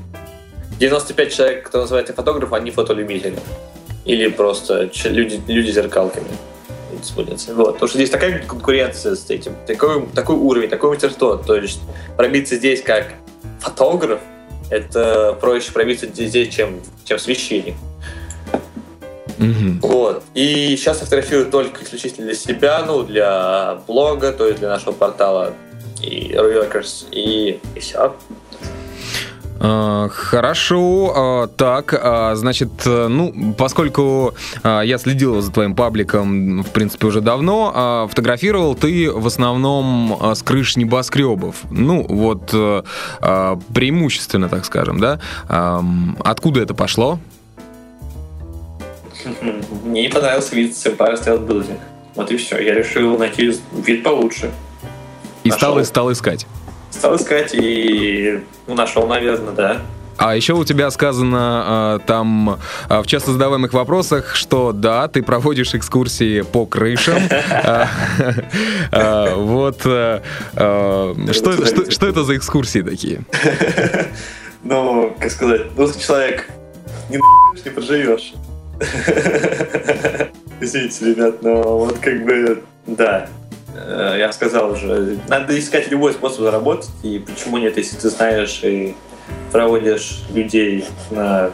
95 0.78 1.34
человек, 1.34 1.66
кто 1.66 1.80
называется 1.80 2.12
фотограф, 2.12 2.52
они 2.52 2.70
фотолюбители. 2.70 3.40
Или 4.04 4.28
просто 4.28 4.88
люди, 5.06 5.42
люди 5.48 5.72
зеркалками. 5.72 6.28
Вот. 7.12 7.74
Потому 7.74 7.88
что 7.88 7.98
здесь 7.98 8.10
такая 8.10 8.44
конкуренция 8.46 9.14
с 9.14 9.30
этим, 9.30 9.54
такой, 9.66 10.06
такой 10.14 10.36
уровень, 10.36 10.68
такое 10.68 10.90
мастерство. 10.90 11.36
То 11.36 11.56
есть 11.56 11.80
пробиться 12.16 12.56
здесь 12.56 12.82
как 12.82 13.14
фотограф, 13.60 14.20
это 14.70 15.36
проще 15.40 15.72
пробиться 15.72 16.06
здесь, 16.06 16.54
чем, 16.54 16.80
чем 17.04 17.18
священник. 17.18 17.74
Угу. 19.38 19.88
Вот. 19.88 20.22
И 20.34 20.76
сейчас 20.76 20.98
я 20.98 21.04
фотографирую 21.04 21.50
только 21.50 21.84
исключительно 21.84 22.26
для 22.26 22.34
себя, 22.34 22.84
ну, 22.86 23.02
для 23.02 23.80
блога, 23.86 24.32
то 24.32 24.46
есть 24.46 24.60
для 24.60 24.68
нашего 24.68 24.92
портала 24.92 25.54
и 26.02 26.32
Royalkers, 26.32 27.06
и, 27.10 27.60
и 27.74 27.80
все. 27.80 28.14
А, 29.66 30.10
хорошо, 30.10 31.12
а, 31.16 31.46
так, 31.46 31.94
а, 31.98 32.34
значит, 32.34 32.68
ну, 32.84 33.54
поскольку 33.56 34.34
я 34.62 34.98
следил 34.98 35.40
за 35.40 35.50
твоим 35.50 35.74
пабликом, 35.74 36.62
в 36.62 36.70
принципе, 36.70 37.06
уже 37.06 37.22
давно, 37.22 38.06
фотографировал 38.10 38.74
ты 38.74 39.10
в 39.10 39.26
основном 39.26 40.18
с 40.34 40.42
крыш 40.42 40.76
небоскребов. 40.76 41.56
Ну, 41.70 42.04
вот 42.06 42.50
преимущественно, 43.72 44.50
так 44.50 44.66
скажем, 44.66 45.00
да? 45.00 45.18
Откуда 46.22 46.60
это 46.60 46.74
пошло? 46.74 47.18
Мне 49.84 50.02
не 50.02 50.08
понравился 50.08 50.54
вид 50.54 50.76
с 50.76 50.84
Empire 50.84 51.14
State 51.14 51.46
Building. 51.46 51.78
Вот 52.14 52.30
и 52.30 52.36
все. 52.36 52.58
Я 52.58 52.74
решил 52.74 53.16
найти 53.16 53.58
вид 53.72 54.02
получше. 54.02 54.52
И 55.44 55.50
стал, 55.50 55.82
стал 55.84 56.12
искать. 56.12 56.46
Стал 56.94 57.16
искать 57.16 57.54
и 57.54 58.40
ну, 58.66 58.74
нашел, 58.74 59.06
наверное, 59.06 59.52
да. 59.52 59.82
А 60.16 60.36
еще 60.36 60.54
у 60.54 60.64
тебя 60.64 60.90
сказано 60.92 61.98
э, 61.98 62.06
там 62.06 62.60
э, 62.88 63.02
в 63.02 63.06
часто 63.06 63.32
задаваемых 63.32 63.72
вопросах, 63.72 64.36
что 64.36 64.70
да, 64.72 65.08
ты 65.08 65.24
проводишь 65.24 65.74
экскурсии 65.74 66.42
по 66.42 66.66
крышам. 66.66 67.20
Вот 69.34 69.80
что 69.80 70.32
это 70.52 72.24
за 72.24 72.36
экскурсии 72.36 72.82
такие? 72.82 73.20
Ну, 74.66 75.14
как 75.20 75.30
сказать, 75.30 75.66
русский 75.76 76.02
человек 76.02 76.48
не 77.10 77.18
не 77.64 77.70
проживешь. 77.70 78.32
Извините, 80.60 81.04
ребят, 81.10 81.42
но 81.42 81.78
вот 81.78 81.98
как 81.98 82.24
бы, 82.24 82.62
да, 82.86 83.28
я 83.74 84.32
сказал 84.32 84.72
уже, 84.72 85.18
надо 85.28 85.58
искать 85.58 85.90
любой 85.90 86.12
способ 86.12 86.40
заработать, 86.40 86.90
и 87.02 87.18
почему 87.18 87.58
нет, 87.58 87.76
если 87.76 87.96
ты 87.96 88.08
знаешь 88.08 88.60
и 88.62 88.94
проводишь 89.52 90.22
людей 90.32 90.84
на 91.10 91.50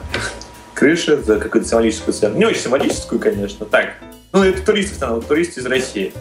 крыше 0.75 1.23
за 1.23 1.39
какую-то 1.39 1.69
символическую 1.69 2.15
цену. 2.15 2.37
Не 2.37 2.47
очень 2.47 2.63
символическую, 2.63 3.21
конечно, 3.21 3.67
так. 3.67 3.95
Ну, 4.33 4.43
это 4.43 4.65
туристы, 4.65 4.95
станут, 4.95 5.27
туристы 5.27 5.61
из 5.61 5.67
России. 5.67 6.13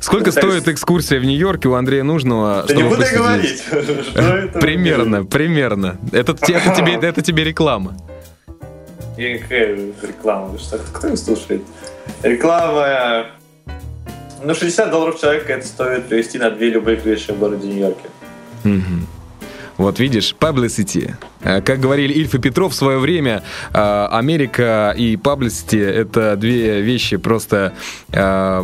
Сколько 0.00 0.30
это 0.30 0.38
стоит 0.38 0.64
так... 0.64 0.74
экскурсия 0.74 1.18
в 1.18 1.24
Нью-Йорке 1.24 1.68
у 1.68 1.74
Андрея 1.74 2.04
Нужного? 2.04 2.64
Да 2.68 2.74
не 2.74 2.82
буду 2.82 3.02
говорить. 3.12 3.64
Примерно, 4.60 5.24
примерно. 5.24 5.98
Это, 6.12 6.34
тебе, 6.34 7.44
реклама. 7.44 7.96
Какая 9.16 9.76
реклама? 10.02 10.58
Что, 10.58 10.78
кто 10.78 11.08
ее 11.08 11.16
слушает? 11.16 11.62
Реклама 12.22 13.26
ну, 14.44 14.54
60 14.54 14.90
долларов 14.90 15.20
человека 15.20 15.52
это 15.52 15.66
стоит 15.66 16.08
привезти 16.08 16.38
на 16.38 16.50
две 16.50 16.70
любые 16.70 16.96
крыши 16.96 17.32
в 17.32 17.38
городе 17.38 17.66
Нью-Йорке. 17.68 18.08
Угу. 18.64 19.13
Вот 19.76 19.98
видишь, 19.98 20.34
publicity. 20.38 21.14
Э, 21.42 21.60
как 21.60 21.80
говорили 21.80 22.12
Ильф 22.12 22.34
и 22.34 22.38
Петров 22.38 22.72
в 22.72 22.76
свое 22.76 22.98
время, 22.98 23.42
э, 23.72 24.06
Америка 24.10 24.94
и 24.96 25.16
publicity— 25.16 25.84
это 25.84 26.36
две 26.36 26.80
вещи 26.80 27.16
просто 27.16 27.72
э, 28.12 28.62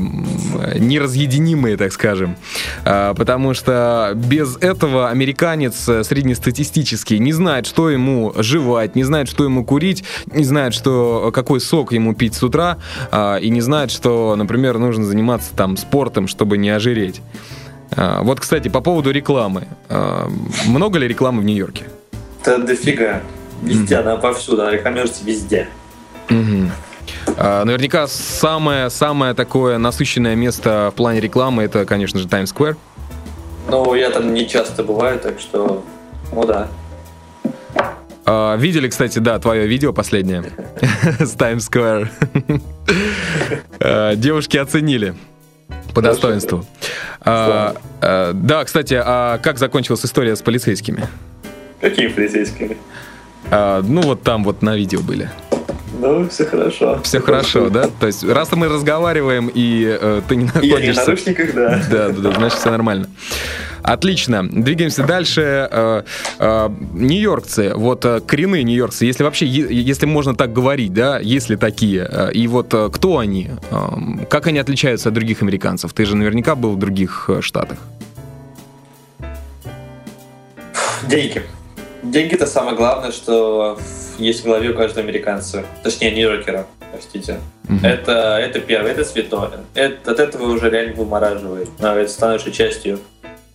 неразъединимые, 0.78 1.76
так 1.76 1.92
скажем. 1.92 2.36
Потому 2.84 3.54
что 3.54 4.12
без 4.14 4.56
этого 4.56 5.10
американец 5.10 5.74
среднестатистический 5.74 7.18
не 7.18 7.32
знает, 7.32 7.66
что 7.66 7.90
ему 7.90 8.32
жевать, 8.36 8.96
не 8.96 9.04
знает, 9.04 9.28
что 9.28 9.44
ему 9.44 9.64
курить, 9.64 10.04
не 10.26 10.44
знает, 10.44 10.74
что, 10.74 11.30
какой 11.34 11.60
сок 11.60 11.92
ему 11.92 12.14
пить 12.14 12.34
с 12.34 12.42
утра, 12.42 12.78
и 13.40 13.48
не 13.50 13.60
знает, 13.60 13.90
что, 13.90 14.34
например, 14.36 14.78
нужно 14.78 15.04
заниматься 15.04 15.50
там 15.54 15.76
спортом, 15.76 16.28
чтобы 16.28 16.58
не 16.58 16.70
ожиреть. 16.70 17.20
А, 17.96 18.22
вот, 18.22 18.40
кстати, 18.40 18.68
по 18.68 18.80
поводу 18.80 19.10
рекламы. 19.10 19.66
А, 19.88 20.28
много 20.66 20.98
ли 20.98 21.08
рекламы 21.08 21.42
в 21.42 21.44
Нью-Йорке? 21.44 21.86
Да 22.44 22.58
дофига. 22.58 23.22
Везде, 23.62 23.96
mm-hmm. 23.96 24.00
она 24.00 24.16
повсюду, 24.16 24.62
она 24.62 24.72
рекламируется 24.72 25.24
везде. 25.24 25.68
Mm-hmm. 26.28 27.64
наверняка 27.64 28.06
самое, 28.06 28.88
самое 28.88 29.34
такое 29.34 29.78
насыщенное 29.78 30.34
место 30.34 30.90
в 30.92 30.96
плане 30.96 31.20
рекламы 31.20 31.64
это, 31.64 31.84
конечно 31.84 32.20
же, 32.20 32.28
Times 32.28 32.54
Square. 32.54 32.76
Ну, 33.68 33.94
я 33.94 34.10
там 34.10 34.32
не 34.32 34.48
часто 34.48 34.82
бываю, 34.82 35.18
так 35.18 35.40
что, 35.40 35.84
ну 36.32 36.46
да. 36.46 36.68
видели, 38.56 38.88
кстати, 38.88 39.18
да, 39.18 39.38
твое 39.38 39.66
видео 39.66 39.92
последнее 39.92 40.44
с 41.18 41.32
Times 41.32 41.68
Square. 41.68 42.08
Девушки 44.16 44.56
оценили 44.56 45.14
по 45.94 46.00
достоинству. 46.00 46.64
А, 47.22 47.74
а, 48.00 48.32
да, 48.32 48.64
кстати, 48.64 49.00
а 49.02 49.38
как 49.38 49.58
закончилась 49.58 50.04
история 50.04 50.36
с 50.36 50.42
полицейскими? 50.42 51.06
Какими 51.80 52.08
полицейскими? 52.08 52.76
А, 53.50 53.82
ну, 53.82 54.02
вот 54.02 54.22
там 54.22 54.44
вот 54.44 54.62
на 54.62 54.76
видео 54.76 55.00
были. 55.00 55.30
Ну, 56.00 56.28
все 56.28 56.46
хорошо. 56.46 57.00
Все 57.02 57.20
хорошо, 57.20 57.68
да? 57.68 57.88
То 58.00 58.06
есть, 58.06 58.24
раз 58.24 58.50
мы 58.52 58.68
разговариваем, 58.68 59.50
и 59.52 59.98
э, 60.00 60.22
ты 60.26 60.36
не 60.36 60.44
находишься... 60.44 60.78
Я 60.78 60.86
не 60.86 60.92
в 60.92 60.96
наручниках, 60.96 61.54
да. 61.54 61.82
Да, 61.90 62.08
да, 62.08 62.20
да, 62.20 62.32
значит, 62.32 62.58
все 62.58 62.70
нормально. 62.70 63.06
Отлично. 63.82 64.48
Двигаемся 64.48 65.04
дальше. 65.04 65.68
Э, 65.70 66.02
э, 66.38 66.68
нью-йоркцы, 66.94 67.72
вот 67.74 68.04
э, 68.04 68.20
коренные 68.20 68.62
нью-йоркцы, 68.62 69.04
если 69.04 69.24
вообще, 69.24 69.46
если 69.46 70.06
можно 70.06 70.34
так 70.34 70.52
говорить, 70.52 70.92
да, 70.92 71.18
если 71.18 71.56
такие, 71.56 72.30
и 72.32 72.46
вот 72.46 72.74
кто 72.92 73.18
они, 73.18 73.50
как 74.28 74.46
они 74.46 74.58
отличаются 74.58 75.08
от 75.08 75.14
других 75.14 75.42
американцев? 75.42 75.92
Ты 75.92 76.04
же 76.04 76.16
наверняка 76.16 76.54
был 76.54 76.72
в 76.72 76.78
других 76.78 77.30
штатах. 77.40 77.78
Деньги. 81.08 81.42
Деньги 82.02 82.34
это 82.34 82.46
самое 82.46 82.76
главное, 82.76 83.12
что 83.12 83.78
есть 84.18 84.42
в 84.42 84.44
голове 84.44 84.70
у 84.70 84.74
каждого 84.74 85.06
американца. 85.06 85.64
Точнее, 85.82 86.12
нью-йоркера, 86.12 86.66
простите. 86.92 87.40
Угу. 87.68 87.78
Это, 87.82 88.38
это 88.38 88.60
первое, 88.60 88.92
это 88.92 89.04
святое. 89.04 89.60
Это, 89.74 90.12
от 90.12 90.20
этого 90.20 90.52
уже 90.52 90.70
реально 90.70 90.94
вымораживает. 90.94 91.68
Становится 92.08 92.52
частью 92.52 93.00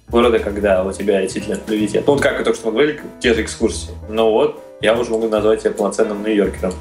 города, 0.07 0.39
когда 0.39 0.83
у 0.83 0.91
тебя 0.91 1.21
действительно 1.21 1.57
приоритет. 1.57 2.03
Ну, 2.07 2.17
как 2.17 2.39
и 2.39 2.43
то, 2.43 2.53
что 2.53 2.67
мы 2.67 2.73
говорили, 2.73 3.01
те 3.19 3.33
же 3.33 3.41
экскурсии. 3.41 3.91
Но 4.09 4.31
вот 4.31 4.63
я 4.81 4.97
уже 4.97 5.11
могу 5.11 5.27
назвать 5.27 5.61
себя 5.61 5.71
полноценным 5.71 6.23
нью-йоркером. 6.23 6.73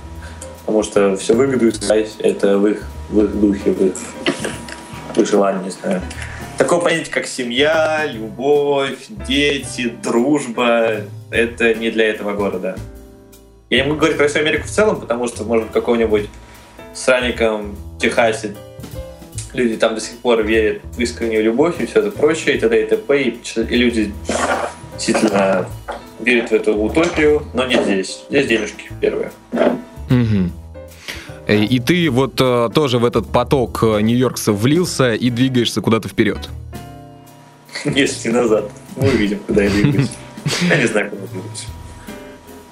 Потому 0.61 0.83
что 0.83 1.17
все 1.17 1.35
выгоду 1.35 1.69
искать, 1.69 2.15
это 2.21 2.59
в 2.59 2.67
их, 2.67 2.83
в 3.11 3.25
их 3.25 3.39
духе, 3.39 3.71
в 3.73 3.87
их, 3.87 3.95
в 5.15 5.19
их 5.19 5.29
желании, 5.29 5.65
не 5.65 5.71
знаю. 5.71 6.01
Такое 6.57 6.79
понятие, 6.79 7.13
как 7.13 7.27
семья, 7.27 8.07
любовь, 8.07 9.07
дети, 9.09 9.93
дружба, 10.03 11.01
это 11.31 11.75
не 11.75 11.91
для 11.91 12.09
этого 12.09 12.33
города. 12.33 12.77
Я 13.71 13.83
не 13.83 13.89
могу 13.89 13.99
говорить 14.01 14.17
про 14.17 14.29
всю 14.29 14.39
Америку 14.39 14.67
в 14.67 14.71
целом, 14.71 15.01
потому 15.01 15.27
что, 15.27 15.45
может, 15.45 15.69
в 15.69 15.73
каком-нибудь 15.73 16.29
сраником 16.95 17.77
Техасе 18.01 18.55
люди 19.55 19.77
там 19.77 19.95
до 19.95 20.01
сих 20.01 20.19
пор 20.19 20.43
верят 20.43 20.83
в 20.93 21.01
искреннюю 21.01 21.45
любовь 21.45 21.81
и 21.81 21.87
все 21.87 22.01
это 22.01 22.11
прочее, 22.11 22.57
и 22.57 22.61
т.д. 22.61 22.83
и 22.83 22.87
т.п. 22.87 23.23
И, 23.23 23.41
и 23.57 23.77
люди 23.77 24.13
действительно 24.95 25.67
верят 26.21 26.51
в 26.51 26.53
эту 26.53 26.77
утопию, 26.77 27.47
но 27.55 27.67
не 27.67 27.83
здесь. 27.83 28.25
Здесь 28.29 28.47
денежки 28.47 28.91
первые. 29.01 29.33
Угу. 30.11 30.51
И 31.49 31.79
ты 31.79 32.09
вот 32.11 32.41
э, 32.41 32.71
тоже 32.75 32.99
в 32.99 33.05
этот 33.05 33.27
поток 33.31 33.81
э, 33.83 34.01
нью-йоркцев 34.01 34.57
влился 34.57 35.15
и 35.15 35.29
двигаешься 35.29 35.83
куда-то 35.83 36.09
вперед. 36.09 36.49
Если 37.85 38.31
назад. 38.31 38.71
Мы 38.97 39.09
увидим, 39.09 39.41
куда 39.47 39.63
я 39.63 39.71
двигаюсь. 39.71 40.11
Я 40.71 40.77
не 40.77 40.87
знаю, 40.87 41.11
куда 41.11 41.23
двигаюсь. 41.27 41.67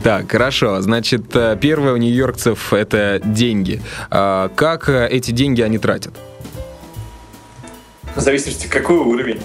Так, 0.02 0.30
хорошо. 0.30 0.80
Значит, 0.80 1.26
первое 1.60 1.92
у 1.92 1.96
нью-йоркцев 1.96 2.72
это 2.72 3.20
деньги. 3.22 3.82
А 4.10 4.48
как 4.48 4.88
эти 4.88 5.30
деньги 5.32 5.60
они 5.60 5.78
тратят? 5.78 6.14
В 8.14 8.20
зависимости, 8.20 8.66
какой 8.66 8.98
уровень. 8.98 9.40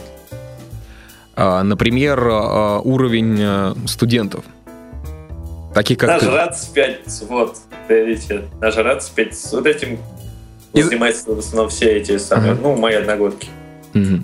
А, 1.35 1.63
например, 1.63 2.19
а, 2.19 2.79
уровень 2.79 3.37
э, 3.39 3.75
студентов. 3.85 4.43
Таких 5.73 5.99
как 5.99 6.09
Нажраться 6.09 6.67
в 6.67 6.73
пятницу, 6.73 7.25
вот, 7.27 7.57
приоритет. 7.87 8.45
Нажраться 8.59 9.11
в 9.11 9.13
пятницу. 9.13 9.57
Вот 9.57 9.67
этим 9.67 9.99
и... 10.73 10.81
занимаются 10.81 11.31
в 11.31 11.37
основном 11.37 11.69
все 11.69 11.97
эти 11.97 12.17
самые, 12.17 12.53
ага. 12.53 12.61
ну, 12.63 12.75
мои 12.75 12.95
одногодки. 12.95 13.49
Угу. 13.93 14.23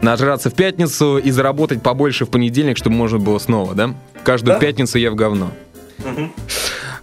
Нажраться 0.00 0.50
в 0.50 0.54
пятницу 0.54 1.18
и 1.18 1.30
заработать 1.30 1.82
побольше 1.82 2.24
в 2.24 2.30
понедельник, 2.30 2.78
чтобы 2.78 2.96
можно 2.96 3.18
было 3.18 3.38
снова, 3.38 3.74
да? 3.74 3.94
Каждую 4.24 4.54
да? 4.54 4.60
пятницу 4.60 4.98
я 4.98 5.10
в 5.10 5.14
говно. 5.14 5.50
Угу. 5.98 6.30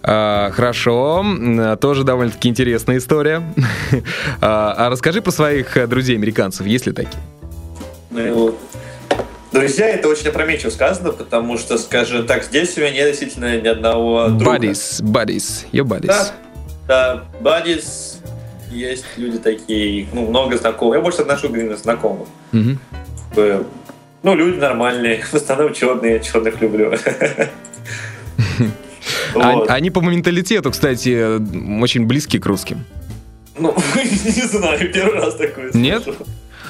А, 0.08 0.50
хорошо, 0.52 1.24
тоже 1.80 2.04
довольно-таки 2.04 2.48
интересная 2.48 2.98
история. 2.98 3.42
а, 4.40 4.74
а 4.76 4.90
расскажи 4.90 5.20
про 5.20 5.32
своих 5.32 5.76
э, 5.76 5.88
друзей-американцев, 5.88 6.64
есть 6.64 6.86
ли 6.86 6.92
такие? 6.92 7.20
Ну, 8.10 8.56
друзья, 9.50 9.88
это 9.88 10.08
очень 10.08 10.28
опрометчиво 10.28 10.70
сказано, 10.70 11.10
потому 11.10 11.58
что, 11.58 11.76
скажем 11.76 12.24
так, 12.24 12.44
здесь 12.44 12.76
у 12.78 12.80
меня 12.80 12.92
нет 12.92 13.08
действительно 13.08 13.60
ни 13.60 13.66
одного 13.66 14.28
друга. 14.28 14.58
Buddies, 14.58 15.02
buddies, 15.02 15.66
your 15.72 15.84
buddies. 15.84 16.06
Да. 16.06 16.32
Да, 16.86 17.24
Бадис, 17.40 18.20
есть 18.70 19.04
люди 19.16 19.38
такие, 19.38 20.06
ну, 20.12 20.28
много 20.28 20.56
знакомых. 20.56 20.96
Я 20.96 21.02
больше 21.02 21.22
отношу 21.22 21.48
к 21.48 21.76
знакомых. 21.76 22.28
Угу. 22.52 23.66
Ну, 24.22 24.34
люди 24.34 24.58
нормальные, 24.58 25.22
в 25.30 25.34
основном 25.34 25.74
черные, 25.74 26.20
черных 26.20 26.60
люблю. 26.60 26.94
Вот. 29.34 29.70
Они 29.70 29.90
по 29.90 30.00
менталитету, 30.00 30.70
кстати, 30.70 31.38
очень 31.80 32.06
близки 32.06 32.38
к 32.38 32.46
русским. 32.46 32.84
Ну, 33.58 33.74
не 33.96 34.46
знаю, 34.46 34.92
первый 34.92 35.14
раз 35.14 35.34
такое 35.34 35.70
Нет? 35.72 36.06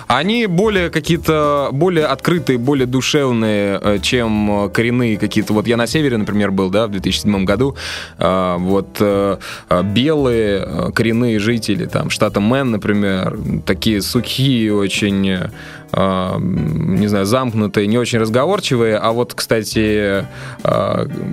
Они 0.07 0.47
более 0.47 0.91
какие-то, 0.91 1.71
более 1.73 2.07
открытые, 2.07 2.59
более 2.59 2.87
душевные, 2.87 3.81
э, 3.83 3.99
чем 4.01 4.71
коренные 4.73 5.17
какие-то. 5.19 5.53
Вот 5.53 5.67
я 5.67 5.77
на 5.77 5.89
севере, 5.89 6.17
например, 6.17 6.53
был, 6.53 6.71
да, 6.71 6.87
в 6.87 6.91
2007 6.91 7.45
году. 7.45 7.77
А, 8.19 8.57
вот 8.57 8.99
э, 9.01 9.39
белые 9.83 10.65
э, 10.65 10.93
коренные 10.93 11.41
жители, 11.41 11.87
там, 11.87 12.11
штата 12.11 12.41
Мэн, 12.41 12.71
например, 12.71 13.37
такие 13.67 14.01
сухие 14.01 14.75
очень 14.75 15.51
не 15.93 17.07
знаю, 17.07 17.25
замкнутые, 17.25 17.87
не 17.87 17.97
очень 17.97 18.19
разговорчивые. 18.19 18.99
А 18.99 19.13
вот, 19.13 19.33
кстати, 19.35 20.27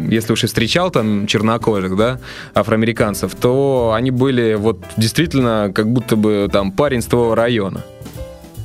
если 0.10 0.32
уж 0.32 0.44
и 0.44 0.48
встречал 0.48 0.92
там 0.92 1.28
чернокожих, 1.28 1.98
да, 1.98 2.20
афроамериканцев, 2.54 3.34
то 3.36 3.94
они 3.94 4.12
были 4.12 4.54
вот 4.54 4.80
действительно 4.96 5.72
как 5.74 5.92
будто 5.92 6.16
бы 6.16 6.48
там 6.52 6.72
парень 6.72 7.02
с 7.02 7.08
твоего 7.08 7.36
района 7.36 7.82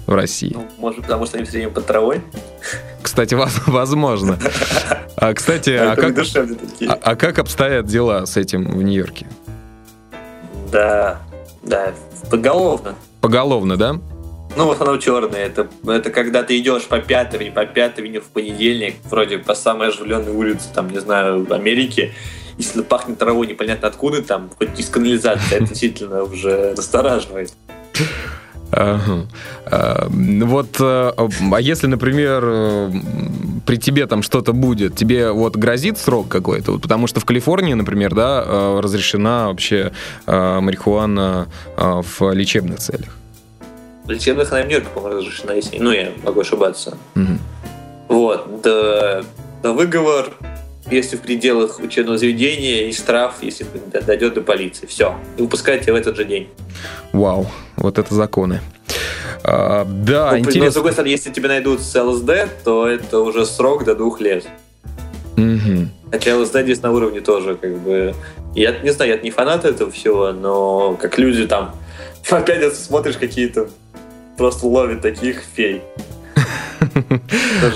в 0.08 0.14
России? 0.14 0.50
Ну, 0.54 0.66
может, 0.78 1.02
потому 1.02 1.26
что 1.26 1.36
они 1.36 1.46
все 1.46 1.58
время 1.58 1.70
под 1.70 1.86
травой? 1.86 2.22
Кстати, 3.02 3.34
возможно. 3.66 4.38
А, 5.16 5.34
кстати, 5.34 5.70
а 5.70 5.94
как, 5.94 6.18
а, 6.18 6.98
а 7.02 7.16
как 7.16 7.38
обстоят 7.38 7.86
дела 7.86 8.24
с 8.26 8.36
этим 8.36 8.64
в 8.64 8.82
Нью-Йорке? 8.82 9.26
Да, 10.72 11.20
да, 11.62 11.92
поголовно. 12.30 12.94
Поголовно, 13.20 13.76
да? 13.76 14.00
Ну, 14.56 14.66
в 14.66 14.70
основном 14.70 14.98
черные. 14.98 15.44
Это, 15.44 15.68
это 15.86 16.10
когда 16.10 16.42
ты 16.42 16.58
идешь 16.58 16.84
по 16.84 16.98
пятой 17.00 17.50
по 17.50 17.66
пятой 17.66 18.18
в 18.18 18.28
понедельник, 18.28 18.96
вроде 19.04 19.38
по 19.38 19.54
самой 19.54 19.88
оживленной 19.88 20.32
улице, 20.32 20.68
там, 20.74 20.88
не 20.90 21.00
знаю, 21.00 21.44
в 21.44 21.52
Америке, 21.52 22.14
если 22.56 22.82
пахнет 22.82 23.18
травой 23.18 23.46
непонятно 23.46 23.88
откуда, 23.88 24.22
там, 24.22 24.50
хоть 24.56 24.78
из 24.80 24.88
канализации, 24.88 25.56
это 25.56 25.68
действительно 25.68 26.22
уже 26.22 26.72
настораживает. 26.76 27.52
Ага. 28.70 29.26
А, 29.66 30.08
вот, 30.10 30.76
э, 30.80 31.12
а 31.52 31.60
если, 31.60 31.86
например, 31.86 32.42
э, 32.44 32.92
при 33.66 33.76
тебе 33.76 34.06
там 34.06 34.22
что-то 34.22 34.52
будет, 34.52 34.94
тебе 34.96 35.30
вот 35.30 35.56
грозит 35.56 35.98
срок 35.98 36.28
какой-то? 36.28 36.72
Вот, 36.72 36.82
потому 36.82 37.06
что 37.06 37.20
в 37.20 37.24
Калифорнии, 37.24 37.74
например, 37.74 38.14
да, 38.14 38.44
э, 38.44 38.80
разрешена 38.80 39.48
вообще 39.48 39.92
марихуана 40.26 41.48
в 41.76 42.32
лечебных 42.32 42.78
целях. 42.78 43.16
В 44.04 44.10
лечебных 44.10 44.52
она 44.52 44.62
в 44.62 44.66
Нью-Йорке, 44.66 44.88
по-моему, 44.94 45.18
разрешена, 45.20 45.54
если... 45.54 45.78
Ну, 45.78 45.92
я 45.92 46.12
могу 46.22 46.40
ошибаться. 46.40 46.96
Угу. 47.14 47.38
Вот. 48.08 48.62
Да, 48.62 49.22
да 49.62 49.72
выговор, 49.72 50.32
если 50.90 51.16
в 51.16 51.20
пределах 51.20 51.80
учебного 51.80 52.18
заведения, 52.18 52.88
и 52.88 52.92
штраф, 52.92 53.36
если 53.42 53.66
дойдет 54.06 54.34
до 54.34 54.42
полиции. 54.42 54.86
Все. 54.86 55.14
И 55.36 55.42
выпускают 55.42 55.82
тебя 55.82 55.94
в 55.94 55.96
этот 55.96 56.16
же 56.16 56.24
день. 56.24 56.48
Вау, 57.12 57.46
вот 57.76 57.98
это 57.98 58.14
законы. 58.14 58.60
А, 59.44 59.84
да, 59.84 60.32
ну, 60.32 60.38
интересно. 60.38 60.64
Но, 60.64 60.70
с 60.70 60.74
другой 60.74 60.92
стороны, 60.92 61.10
если 61.10 61.30
тебе 61.30 61.48
найдут 61.48 61.80
с 61.80 61.94
ЛСД, 62.02 62.48
то 62.64 62.86
это 62.86 63.20
уже 63.20 63.46
срок 63.46 63.84
до 63.84 63.94
двух 63.94 64.20
лет. 64.20 64.46
Угу. 65.36 65.88
Хотя 66.10 66.36
ЛСД 66.36 66.62
здесь 66.62 66.82
на 66.82 66.92
уровне 66.92 67.20
тоже, 67.20 67.54
как 67.54 67.78
бы... 67.78 68.14
Я 68.54 68.78
не 68.80 68.90
знаю, 68.90 69.12
я 69.12 69.18
не 69.18 69.30
фанат 69.30 69.64
этого 69.64 69.90
всего, 69.90 70.32
но 70.32 70.96
как 71.00 71.18
люди 71.18 71.46
там... 71.46 71.74
Опять 72.30 72.74
смотришь 72.74 73.16
какие-то... 73.16 73.68
Просто 74.36 74.66
ловят 74.66 75.02
таких 75.02 75.42
фей. 75.54 75.82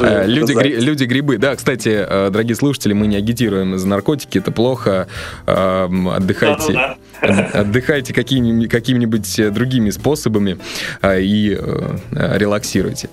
Э, 0.01 0.27
люди, 0.27 0.53
гри, 0.53 0.77
люди 0.77 1.05
грибы. 1.05 1.39
Да, 1.39 1.55
кстати, 1.57 2.05
э, 2.09 2.31
дорогие 2.31 2.55
слушатели, 2.57 2.93
мы 2.93 3.07
не 3.07 3.17
агитируем 3.17 3.79
за 3.79 3.87
наркотики, 3.89 4.39
это 4.39 4.53
плохо. 4.53 5.07
Эм, 5.47 6.09
отдыхайте. 6.09 6.97
Отдыхайте 7.21 8.13
какими, 8.13 8.67
какими-нибудь 8.67 9.53
другими 9.53 9.91
способами 9.91 10.59
э, 11.03 11.21
и 11.21 11.59
релаксируйте. 12.11 13.09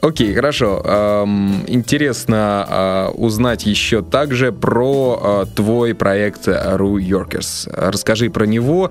Окей, 0.00 0.34
хорошо. 0.34 0.82
Эм, 0.84 1.64
интересно 1.66 3.10
узнать 3.14 3.66
еще 3.66 4.02
также 4.02 4.52
про 4.52 5.46
твой 5.54 5.94
проект 5.94 6.48
Ru 6.48 6.96
Yorkers. 6.96 7.70
Расскажи 7.72 8.30
про 8.30 8.44
него. 8.44 8.90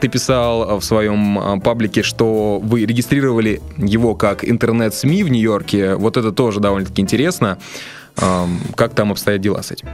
Ты 0.00 0.08
писал 0.08 0.78
в 0.78 0.84
своем 0.84 1.60
паблике, 1.60 2.02
что 2.02 2.60
вы 2.62 2.84
регистрировали 2.86 3.60
его 3.76 4.14
как 4.14 4.48
интернет-СМИ 4.48 5.24
в 5.24 5.30
Нью-Йорке. 5.44 5.94
Вот 5.94 6.16
это 6.16 6.32
тоже 6.32 6.60
довольно-таки 6.60 7.02
интересно. 7.02 7.58
Как 8.16 8.94
там 8.94 9.12
обстоят 9.12 9.40
дела 9.40 9.62
с 9.62 9.70
этим? 9.70 9.88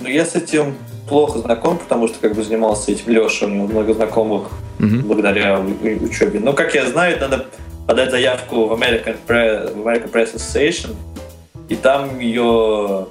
Ну, 0.00 0.08
я 0.08 0.24
с 0.24 0.34
этим 0.34 0.74
плохо 1.08 1.40
знаком, 1.40 1.78
потому 1.78 2.08
что 2.08 2.18
как 2.20 2.34
бы 2.34 2.42
занимался 2.42 2.92
этим 2.92 3.12
Леша, 3.12 3.46
у 3.46 3.48
него 3.50 3.66
много 3.66 3.92
знакомых 3.92 4.48
uh-huh. 4.78 5.02
благодаря 5.02 5.60
учебе. 5.60 6.40
Но, 6.40 6.54
как 6.54 6.74
я 6.74 6.86
знаю, 6.86 7.18
надо 7.20 7.46
подать 7.86 8.10
заявку 8.10 8.66
в 8.66 8.72
American 8.72 9.16
Press, 9.26 9.74
в 9.74 9.86
American 9.86 10.10
Press 10.10 10.34
Association, 10.34 10.94
и 11.68 11.76
там 11.76 12.18
ее 12.18 13.08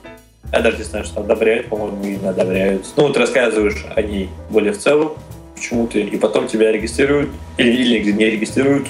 я 0.52 0.62
даже 0.62 0.78
не 0.78 0.84
знаю, 0.84 1.06
что 1.06 1.21
одобряют, 1.21 1.67
по-моему, 1.67 2.04
и 2.04 2.15
не 2.17 2.28
одобряют. 2.28 2.86
Ну, 2.97 3.10
ты 3.10 3.19
рассказываешь 3.19 3.86
о 3.95 4.02
ней 4.02 4.30
более 4.50 4.74
в 4.74 4.80
целом, 4.80 5.13
почему 5.56 5.88
ты, 5.88 6.02
и 6.02 6.17
потом 6.17 6.47
тебя 6.47 6.71
регистрируют, 6.71 7.30
или, 7.58 7.69
или 7.71 8.12
не 8.12 8.26
регистрируют, 8.26 8.88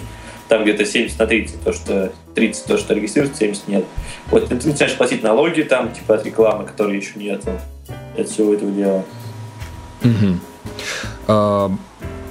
там 0.47 0.63
где-то 0.63 0.85
70 0.85 1.19
на 1.19 1.27
30, 1.27 1.63
то, 1.63 1.73
что 1.73 2.11
30 2.33 2.65
то, 2.65 2.77
что 2.77 2.93
регистрируется, 2.93 3.39
70 3.39 3.67
нет. 3.67 3.85
Вот 4.29 4.47
ты 4.47 4.55
начинаешь 4.55 4.95
платить 4.95 5.23
налоги 5.23 5.61
там, 5.61 5.91
типа 5.91 6.15
от 6.15 6.25
рекламы, 6.25 6.65
которой 6.65 6.97
еще 6.97 7.13
нет, 7.17 7.43
от 8.17 8.29
всего 8.29 8.53
этого 8.53 8.71
дела. 8.71 9.03
Угу. 10.03 10.37
А, 11.27 11.71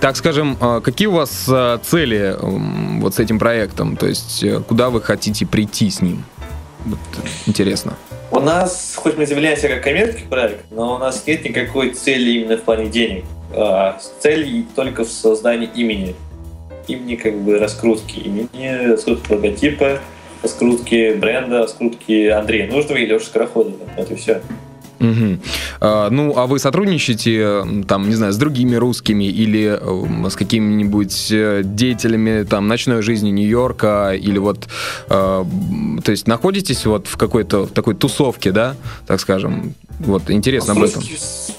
так 0.00 0.16
скажем, 0.16 0.56
а 0.60 0.80
какие 0.80 1.08
у 1.08 1.12
вас 1.12 1.46
а, 1.48 1.78
цели 1.78 2.36
вот 2.40 3.14
с 3.14 3.18
этим 3.18 3.38
проектом? 3.38 3.96
То 3.96 4.06
есть 4.06 4.42
э, 4.42 4.60
куда 4.60 4.90
вы 4.90 5.00
хотите 5.00 5.46
прийти 5.46 5.90
с 5.90 6.00
ним? 6.00 6.24
Вот, 6.84 6.98
интересно. 7.46 7.94
У 8.30 8.40
нас, 8.40 8.94
хоть 8.96 9.16
мы 9.16 9.26
заявляемся 9.26 9.68
как 9.68 9.82
коммерческий 9.82 10.24
проект, 10.24 10.64
но 10.70 10.94
у 10.94 10.98
нас 10.98 11.26
нет 11.26 11.44
никакой 11.44 11.90
цели 11.90 12.30
именно 12.30 12.56
в 12.56 12.62
плане 12.62 12.88
денег. 12.88 13.24
Цель 14.20 14.64
только 14.76 15.04
в 15.04 15.10
создании 15.10 15.68
имени 15.74 16.14
имени 16.92 17.16
как 17.16 17.38
бы 17.40 17.58
раскрутки 17.58 18.18
имени, 18.18 18.90
раскрутки 18.92 19.32
логотипа, 19.32 19.98
раскрутки 20.42 21.14
бренда, 21.14 21.60
раскрутки 21.60 22.28
Андрея 22.28 22.70
Нужного 22.70 22.98
и 22.98 23.06
Леши 23.06 23.26
Скороходова. 23.26 23.76
Вот 23.96 24.10
и 24.10 24.14
все. 24.14 24.40
Угу. 25.00 25.38
А, 25.80 26.10
ну, 26.10 26.36
а 26.36 26.46
вы 26.46 26.58
сотрудничаете, 26.58 27.84
там, 27.88 28.08
не 28.08 28.14
знаю, 28.14 28.34
с 28.34 28.36
другими 28.36 28.76
русскими 28.76 29.24
или 29.24 29.80
с 30.28 30.36
какими-нибудь 30.36 31.28
э, 31.32 31.62
деятелями 31.64 32.44
там 32.44 32.68
ночной 32.68 33.00
жизни 33.00 33.30
Нью-Йорка 33.30 34.12
или 34.12 34.36
вот, 34.36 34.68
э, 35.08 35.44
то 36.04 36.10
есть 36.10 36.28
находитесь 36.28 36.84
вот 36.84 37.06
в 37.06 37.16
какой-то 37.16 37.66
такой 37.66 37.94
тусовке, 37.94 38.52
да, 38.52 38.76
так 39.06 39.20
скажем? 39.20 39.74
Вот 40.00 40.30
интересно 40.30 40.74
с 40.74 40.76
об 40.76 40.82
этом. 40.82 41.02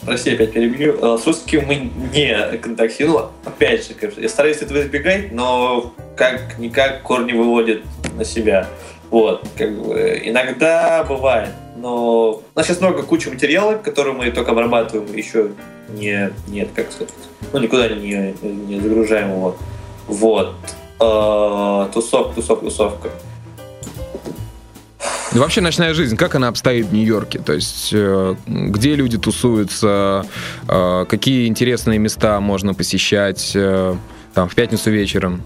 Прости, 0.03 0.31
опять 0.31 0.51
перебью. 0.51 0.97
Э, 0.99 1.17
с 1.17 1.27
русским 1.27 1.63
мы 1.67 1.91
не 2.11 2.57
контактировали. 2.57 3.27
Опять 3.45 3.87
же, 3.87 3.93
я 4.17 4.29
стараюсь 4.29 4.57
этого 4.57 4.81
избегать, 4.81 5.31
но 5.31 5.93
как 6.15 6.57
никак 6.57 7.03
корни 7.03 7.33
выводят 7.33 7.81
на 8.15 8.25
себя. 8.25 8.67
Вот, 9.11 9.45
как 9.57 9.77
бы, 9.77 10.21
иногда 10.23 11.03
бывает, 11.03 11.49
но 11.75 12.31
у 12.31 12.43
нас 12.55 12.65
сейчас 12.65 12.79
много 12.79 13.03
кучи 13.03 13.27
материала, 13.27 13.75
которые 13.75 14.15
мы 14.15 14.31
только 14.31 14.51
обрабатываем, 14.51 15.13
еще 15.13 15.51
не, 15.89 16.31
нет, 16.47 16.69
как 16.73 16.91
сказать, 16.91 17.13
ну, 17.51 17.59
никуда 17.59 17.89
не, 17.89 18.33
не 18.41 18.79
загружаем 18.79 19.31
его. 19.31 19.57
Вот. 20.07 20.55
Э, 20.99 21.87
тусовка, 21.93 22.35
тусовка, 22.35 22.65
тусовка. 22.65 23.09
И 25.33 25.37
вообще 25.37 25.61
ночная 25.61 25.93
жизнь, 25.93 26.17
как 26.17 26.35
она 26.35 26.49
обстоит 26.49 26.87
в 26.87 26.93
Нью-Йорке? 26.93 27.39
То 27.39 27.53
есть 27.53 27.91
э, 27.93 28.35
где 28.45 28.95
люди 28.95 29.17
тусуются, 29.17 30.25
э, 30.67 31.05
какие 31.07 31.47
интересные 31.47 31.99
места 31.99 32.39
можно 32.41 32.73
посещать 32.73 33.53
э, 33.55 33.95
там 34.33 34.49
в 34.49 34.55
пятницу 34.55 34.91
вечером? 34.91 35.41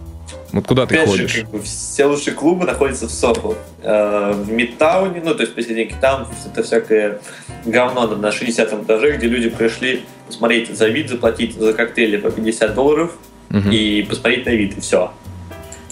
Вот 0.52 0.66
куда 0.66 0.84
Опять 0.84 1.02
ты 1.02 1.08
ходишь? 1.08 1.32
Же, 1.32 1.42
как 1.42 1.52
бы, 1.52 1.62
все 1.62 2.06
лучшие 2.06 2.34
клубы 2.34 2.66
находятся 2.66 3.08
в 3.08 3.12
Сохо. 3.12 3.56
Э, 3.84 4.34
в 4.34 4.52
Мидтауне, 4.52 5.22
ну, 5.24 5.36
то 5.36 5.42
есть 5.42 5.54
посерединке, 5.54 5.96
там 6.02 6.28
это 6.46 6.64
всякое 6.64 7.20
говно 7.66 8.08
на 8.08 8.32
60 8.32 8.74
этаже, 8.74 9.18
где 9.18 9.28
люди 9.28 9.50
пришли 9.50 10.06
посмотреть 10.26 10.76
за 10.76 10.88
вид, 10.88 11.10
заплатить 11.10 11.56
за 11.56 11.74
коктейли 11.74 12.18
по 12.18 12.32
50 12.32 12.74
долларов 12.74 13.12
угу. 13.52 13.70
и 13.70 14.02
посмотреть 14.04 14.46
на 14.46 14.52
вид, 14.52 14.78
и 14.78 14.82
все. 14.82 15.12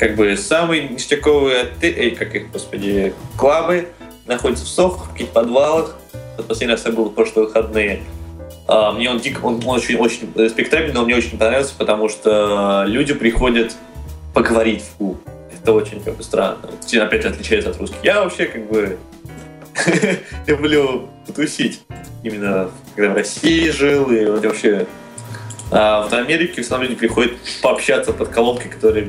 Как 0.04 0.18
бы 0.18 0.36
самые 0.36 0.90
ништяковые 0.90 1.62
отели, 1.62 2.10
как 2.10 2.36
их, 2.36 2.52
господи, 2.52 3.14
клабы 3.38 3.88
находятся 4.26 4.66
в 4.66 4.68
Сохо, 4.68 5.06
в 5.06 5.12
каких-то 5.14 5.32
подвалах. 5.32 5.96
Последний 6.46 6.74
раз 6.74 6.86
я 6.86 6.92
был 6.92 7.06
в 7.06 7.14
прошлые 7.14 7.48
выходные. 7.48 8.02
А, 8.68 8.92
мне 8.92 9.10
он 9.10 9.22
дико, 9.22 9.40
он, 9.46 9.62
он 9.66 9.78
очень, 9.78 9.96
очень 9.96 10.30
респектабельный, 10.36 10.94
но 10.94 11.06
мне 11.06 11.16
очень 11.16 11.38
понравился, 11.38 11.74
потому 11.78 12.10
что 12.10 12.84
люди 12.86 13.14
приходят 13.14 13.78
поговорить 14.34 14.82
в 14.82 14.98
клуб. 14.98 15.22
Это 15.58 15.72
очень 15.72 16.04
как 16.04 16.18
бы 16.18 16.24
странно. 16.24 16.70
Опять 17.00 17.24
отличается 17.24 17.70
от 17.70 17.78
русских. 17.78 18.00
Я 18.04 18.26
вообще 18.26 18.48
как 18.48 18.70
бы 18.70 18.98
люблю 20.48 21.08
потусить. 21.26 21.80
Именно 22.24 22.72
когда 22.98 23.14
в 23.14 23.16
России 23.16 23.70
жил 23.70 24.12
и 24.12 24.26
вообще 24.26 24.86
а 25.72 26.06
в 26.10 26.14
Америке 26.14 26.62
в 26.62 26.66
основном 26.66 26.90
люди 26.90 27.00
приходят 27.00 27.32
пообщаться 27.62 28.12
под 28.12 28.28
колонкой, 28.28 28.70
которые 28.70 29.08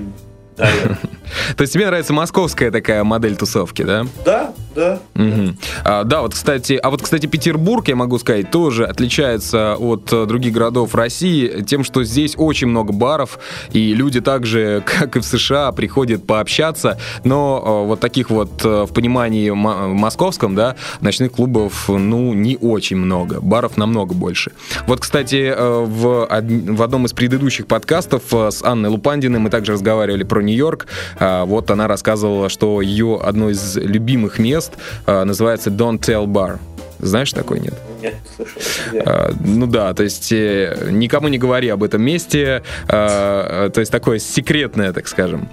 то 0.57 1.61
есть 1.61 1.73
тебе 1.73 1.87
нравится 1.87 2.13
московская 2.13 2.71
такая 2.71 3.03
модель 3.05 3.37
тусовки, 3.37 3.83
да? 3.83 4.07
Да, 4.25 4.55
да. 4.75 5.01
Угу. 5.15 5.57
А, 5.85 6.05
да, 6.05 6.23
вот, 6.23 6.35
кстати, 6.35 6.75
а 6.75 6.91
вот, 6.91 7.03
кстати, 7.03 7.27
Петербург, 7.27 7.87
я 7.89 7.97
могу 7.97 8.19
сказать, 8.19 8.51
тоже 8.51 8.85
отличается 8.85 9.77
от 9.77 10.13
э, 10.13 10.27
других 10.27 10.53
городов 10.53 10.95
России 10.95 11.63
тем, 11.67 11.85
что 11.85 12.05
здесь 12.05 12.35
очень 12.37 12.69
много 12.69 12.93
баров, 12.93 13.39
и 13.73 13.95
люди 13.95 14.21
также, 14.21 14.83
как 14.87 15.17
и 15.17 15.21
в 15.21 15.25
США, 15.25 15.73
приходят 15.73 16.27
пообщаться, 16.27 16.99
но 17.25 17.63
э, 17.65 17.87
вот 17.89 18.01
таких 18.01 18.31
вот 18.31 18.65
э, 18.65 18.85
в 18.89 18.93
понимании 18.93 19.51
московском, 19.51 20.55
да, 20.55 20.77
ночных 21.01 21.33
клубов, 21.33 21.89
ну, 21.89 22.33
не 22.35 22.57
очень 22.61 22.97
много, 22.97 23.41
баров 23.41 23.77
намного 23.77 24.15
больше. 24.15 24.53
Вот, 24.87 25.01
кстати, 25.01 25.55
в, 25.57 26.29
в 26.29 26.83
одном 26.83 27.07
из 27.07 27.13
предыдущих 27.13 27.67
подкастов 27.67 28.23
с 28.33 28.63
Анной 28.63 28.91
Лупандиной 28.91 29.39
мы 29.39 29.51
также 29.51 29.73
разговаривали 29.73 30.25
про 30.25 30.41
Нью-Йорк. 30.41 30.87
А, 31.19 31.45
вот 31.45 31.71
она 31.71 31.87
рассказывала, 31.89 32.49
что 32.49 32.81
ее 32.81 33.21
одно 33.23 33.51
из 33.51 33.77
любимых 33.77 34.39
мест 34.39 34.64
а, 35.07 35.25
называется 35.25 35.71
Don't 35.71 36.01
Tell 36.01 36.27
Bar. 36.27 36.59
Знаешь 36.99 37.33
такой, 37.33 37.61
нет? 37.61 37.75
Нет, 38.01 38.15
слышал. 38.35 38.61
А, 39.05 39.31
ну 39.41 39.67
да, 39.67 39.93
то 39.95 40.03
есть 40.03 40.33
э, 40.33 40.89
никому 40.91 41.29
не 41.29 41.39
говори 41.39 41.69
об 41.69 41.83
этом 41.83 42.03
месте, 42.03 42.63
а, 42.89 43.69
то 43.71 43.81
есть 43.81 43.93
такое 43.93 44.19
секретное, 44.19 44.93
так 44.93 45.09
скажем. 45.09 45.49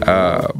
А, 0.00 0.50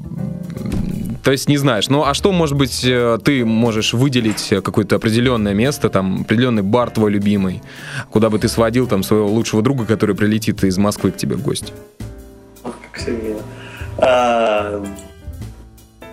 то 1.24 1.32
есть 1.32 1.48
не 1.48 1.56
знаешь. 1.56 1.88
Ну 1.88 2.04
а 2.04 2.14
что, 2.14 2.30
может 2.32 2.56
быть, 2.56 2.84
э, 2.84 3.18
ты 3.24 3.44
можешь 3.44 3.94
выделить 3.94 4.48
какое-то 4.48 4.96
определенное 4.96 5.54
место, 5.54 5.88
там, 5.88 6.22
определенный 6.22 6.62
бар 6.62 6.90
твой 6.90 7.10
любимый, 7.10 7.62
куда 8.10 8.30
бы 8.30 8.38
ты 8.38 8.48
сводил 8.48 8.86
там 8.86 9.02
своего 9.02 9.28
лучшего 9.28 9.62
друга, 9.62 9.86
который 9.86 10.14
прилетит 10.14 10.62
из 10.62 10.78
Москвы 10.78 11.10
к 11.10 11.16
тебе 11.16 11.36
в 11.36 11.42
гости? 11.42 11.72
Как 12.62 13.00
все 13.00 13.10
мило. 13.10 13.42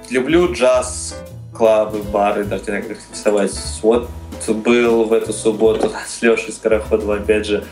Люблю 0.10 0.54
джаз, 0.54 1.16
club 1.56 1.88
ы, 1.88 2.04
бары, 2.04 2.44
даже 2.44 2.64
как 2.64 2.90
рисовать. 2.90 3.52
Вот 3.82 4.10
был 4.48 5.06
в 5.06 5.14
эту 5.14 5.34
субботу 5.34 5.92
с 6.08 6.22
Лешей 6.22 6.54
Скороходовым, 6.54 7.24
опять 7.24 7.46
же, 7.46 7.64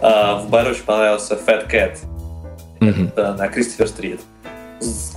а, 0.00 0.36
в 0.38 0.48
баре 0.48 0.70
очень 0.70 0.84
понравился 0.84 1.34
Fat 1.34 1.70
Cat 1.70 1.98
mm-hmm. 2.80 3.08
Это 3.08 3.34
на 3.34 3.48
Кристофер-стрит. 3.48 4.20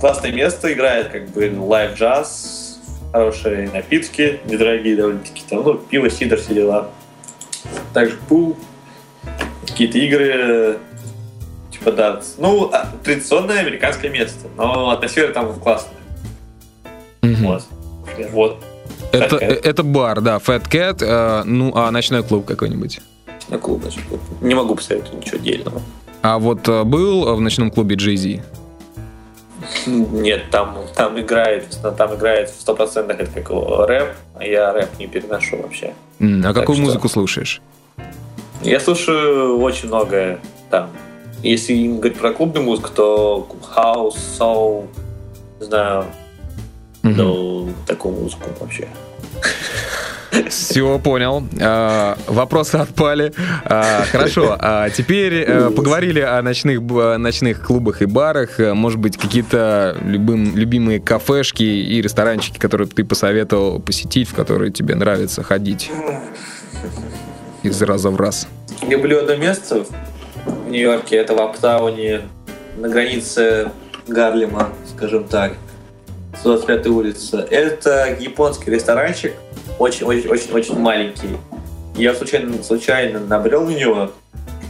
Классное 0.00 0.32
место, 0.32 0.72
играет 0.72 1.08
как 1.08 1.28
бы 1.28 1.52
live 1.58 1.98
jazz, 1.98 2.80
хорошие 3.12 3.70
напитки, 3.70 4.40
недорогие 4.46 4.96
довольно-таки, 4.96 5.42
там, 5.48 5.62
ну, 5.62 5.74
пиво, 5.74 6.08
сидр, 6.10 6.36
все 6.36 6.54
дела. 6.54 6.90
Также 7.92 8.16
пул, 8.28 8.56
какие-то 9.66 9.98
игры, 9.98 10.78
типа, 11.70 11.92
да. 11.92 12.20
Ну, 12.38 12.70
а, 12.72 12.92
традиционное 13.02 13.60
американское 13.60 14.10
место, 14.10 14.48
но 14.56 14.90
атмосфера 14.90 15.32
там 15.32 15.58
классная. 15.58 15.94
Mm-hmm. 17.22 17.46
Вот. 17.46 17.64
Вот. 18.32 18.62
Это, 19.12 19.36
это 19.36 19.82
бар, 19.82 20.20
да, 20.20 20.36
Fat 20.36 20.68
Cat, 20.68 20.98
э, 21.00 21.44
ну, 21.44 21.72
а 21.74 21.90
ночной 21.90 22.22
клуб 22.22 22.44
какой-нибудь? 22.44 23.00
Ночной 23.26 23.58
клуб, 23.58 23.84
ночной 23.84 24.04
клуб. 24.06 24.20
Не 24.40 24.54
могу 24.54 24.74
посоветовать 24.74 25.24
ничего 25.24 25.38
отдельного. 25.38 25.82
А 26.22 26.38
вот 26.38 26.68
э, 26.68 26.84
был 26.84 27.34
в 27.34 27.40
ночном 27.40 27.70
клубе 27.70 27.96
Jay-Z? 27.96 28.42
Нет, 29.86 30.50
там, 30.50 30.76
там 30.94 31.18
играет, 31.20 31.66
там 31.96 32.14
играет 32.14 32.50
в 32.50 32.66
100% 32.66 33.12
это 33.12 33.26
как 33.26 33.50
рэп, 33.88 34.14
а 34.34 34.44
я 34.44 34.72
рэп 34.72 34.98
не 34.98 35.06
переношу 35.06 35.56
вообще. 35.62 35.92
Mm, 36.20 36.40
а 36.40 36.42
так 36.44 36.56
какую 36.56 36.76
что... 36.76 36.84
музыку 36.84 37.08
слушаешь? 37.08 37.60
Я 38.62 38.80
слушаю 38.80 39.58
очень 39.60 39.88
многое 39.88 40.40
там. 40.70 40.90
Если 41.42 41.86
говорить 41.86 42.18
про 42.18 42.32
клубную 42.32 42.64
музыку, 42.64 42.90
то 42.94 43.48
хаус, 43.62 44.16
соул, 44.16 44.88
не 45.60 45.66
знаю, 45.66 46.06
ну, 47.02 47.72
такую 47.86 48.14
музыку 48.14 48.50
вообще. 48.60 48.88
Все, 50.48 50.98
понял. 50.98 51.44
А, 51.60 52.16
вопросы 52.26 52.76
отпали. 52.76 53.32
А, 53.64 54.04
хорошо. 54.10 54.56
А 54.58 54.90
теперь 54.90 55.44
а, 55.44 55.70
поговорили 55.70 56.20
о 56.20 56.40
ночных, 56.42 56.80
ночных 56.80 57.64
клубах 57.64 58.02
и 58.02 58.06
барах. 58.06 58.58
Может 58.58 58.98
быть, 58.98 59.16
какие-то 59.16 59.96
любым, 60.02 60.56
любимые 60.56 61.00
кафешки 61.00 61.62
и 61.62 62.00
ресторанчики, 62.02 62.58
которые 62.58 62.88
ты 62.88 63.04
посоветовал 63.04 63.80
посетить, 63.80 64.28
в 64.28 64.34
которые 64.34 64.70
тебе 64.70 64.94
нравится 64.94 65.42
ходить 65.42 65.90
из 67.62 67.80
раза 67.82 68.10
в 68.10 68.16
раз. 68.16 68.46
Люблю 68.82 69.18
одно 69.18 69.36
место 69.36 69.84
в 70.46 70.70
Нью-Йорке, 70.70 71.16
это 71.16 71.34
в 71.34 71.40
Аптауне, 71.40 72.22
на 72.76 72.88
границе 72.88 73.70
Гарлема, 74.06 74.68
скажем 74.94 75.24
так, 75.24 75.54
25 76.42 76.86
улица. 76.88 77.46
Это 77.50 78.16
японский 78.18 78.70
ресторанчик, 78.70 79.34
очень-очень-очень-очень 79.78 80.78
маленький. 80.78 81.36
Я 81.96 82.14
случайно, 82.14 82.62
случайно 82.62 83.20
набрел 83.20 83.64
на 83.64 83.70
него 83.70 84.12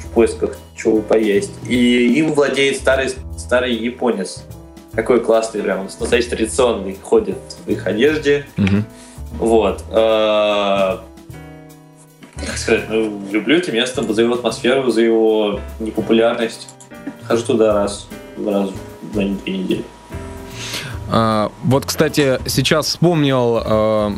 в 0.02 0.14
поисках 0.14 0.56
чего 0.74 1.00
поесть. 1.00 1.52
И 1.68 2.18
им 2.18 2.32
владеет 2.32 2.76
старый, 2.76 3.12
старый 3.36 3.74
японец. 3.74 4.44
Такой 4.92 5.20
классный, 5.20 5.62
прям, 5.62 5.84
настоящий 5.84 6.30
традиционный, 6.30 6.96
ходит 7.00 7.36
в 7.66 7.70
их 7.70 7.86
одежде. 7.86 8.46
Угу. 8.56 9.46
Вот. 9.46 9.84
А, 9.90 11.04
как 12.34 12.56
сказать, 12.56 12.84
ну, 12.88 13.20
люблю 13.30 13.58
это 13.58 13.70
место 13.72 14.02
за 14.02 14.22
его 14.22 14.34
атмосферу, 14.34 14.90
за 14.90 15.02
его 15.02 15.60
непопулярность. 15.78 16.68
Хожу 17.24 17.44
туда 17.44 17.74
раз, 17.74 18.08
раз 18.38 18.70
в 19.02 19.12
две 19.12 19.28
недели. 19.58 19.84
А, 21.10 21.50
вот, 21.64 21.86
кстати, 21.86 22.38
сейчас 22.46 22.86
вспомнил 22.86 23.62
а, 23.64 24.12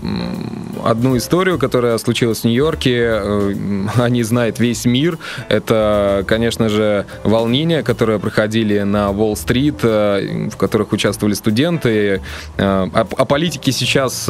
одну 0.85 1.17
историю, 1.17 1.59
которая 1.59 1.99
случилась 1.99 2.41
в 2.41 2.45
Нью-Йорке. 2.45 2.97
Э, 2.97 3.55
они 3.99 4.23
знают 4.23 4.59
весь 4.59 4.85
мир. 4.85 5.19
Это, 5.49 6.25
конечно 6.27 6.69
же, 6.69 7.07
волнения, 7.25 7.83
которые 7.83 8.19
проходили 8.19 8.81
на 8.81 9.11
Уолл-стрит, 9.11 9.81
э, 9.83 10.49
в 10.51 10.57
которых 10.57 10.93
участвовали 10.93 11.35
студенты. 11.35 12.23
Э, 12.57 12.89
о, 12.93 13.01
о 13.01 13.25
политике 13.25 13.73
сейчас 13.73 14.29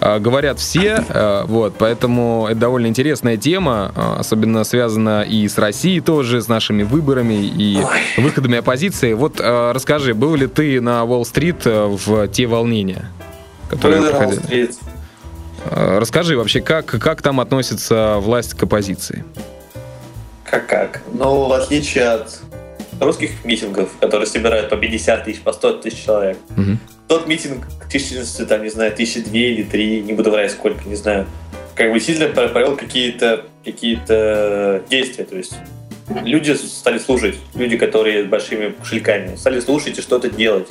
говорят 0.00 0.58
все, 0.58 1.04
вот, 1.46 1.74
поэтому 1.78 2.46
это 2.48 2.60
довольно 2.60 2.86
интересная 2.86 3.36
тема, 3.36 3.92
особенно 4.18 4.64
связана 4.64 5.22
и 5.22 5.46
с 5.48 5.58
Россией 5.58 6.00
тоже, 6.00 6.42
с 6.42 6.48
нашими 6.48 6.82
выборами 6.82 7.34
и 7.34 7.78
выходами 8.16 8.58
оппозиции. 8.58 9.12
Вот 9.12 9.40
расскажи, 9.40 10.14
был 10.14 10.34
ли 10.34 10.46
ты 10.46 10.80
на 10.80 11.04
Уолл-стрит 11.04 11.66
в 11.96 12.28
те 12.28 12.46
волнения, 12.46 13.10
которые 13.68 14.10
проходили? 14.10 14.70
Э, 15.64 15.98
расскажи 15.98 16.36
вообще, 16.36 16.60
как, 16.60 16.86
как 16.86 17.22
там 17.22 17.40
относится 17.40 18.16
власть 18.18 18.54
к 18.54 18.62
оппозиции? 18.62 19.24
Как 20.44 20.66
как? 20.66 21.02
Ну, 21.12 21.46
в 21.46 21.52
отличие 21.52 22.08
от 22.08 22.40
русских 23.00 23.44
митингов, 23.44 23.90
которые 24.00 24.26
собирают 24.26 24.70
по 24.70 24.76
50 24.76 25.24
тысяч, 25.24 25.40
по 25.40 25.52
100 25.52 25.72
тысяч 25.78 26.04
человек, 26.04 26.38
угу. 26.50 26.78
тот 27.06 27.26
митинг 27.26 27.66
численностью, 27.90 28.46
там, 28.46 28.62
не 28.62 28.70
знаю, 28.70 28.92
тысячи 28.92 29.20
две 29.20 29.52
или 29.52 29.62
три, 29.62 30.00
не 30.00 30.12
буду 30.12 30.30
врать 30.30 30.50
сколько, 30.50 30.88
не 30.88 30.96
знаю, 30.96 31.26
как 31.74 31.92
бы 31.92 32.00
сильно 32.00 32.28
провел 32.28 32.76
какие-то 32.76 33.44
какие 33.64 33.96
действия, 34.88 35.24
то 35.24 35.36
есть 35.36 35.54
люди 36.24 36.52
стали 36.52 36.98
слушать, 36.98 37.36
люди, 37.54 37.76
которые 37.76 38.24
с 38.24 38.26
большими 38.26 38.70
кошельками, 38.70 39.36
стали 39.36 39.60
слушать 39.60 39.98
и 39.98 40.02
что-то 40.02 40.30
делать. 40.30 40.66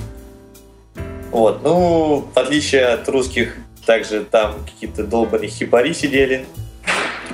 Вот, 1.38 1.62
ну, 1.64 2.28
в 2.34 2.40
отличие 2.40 2.88
от 2.88 3.08
русских 3.10 3.58
также 3.86 4.22
там 4.22 4.56
какие-то 4.66 5.04
долбанные 5.04 5.50
хипари 5.50 5.94
сидели, 5.94 6.48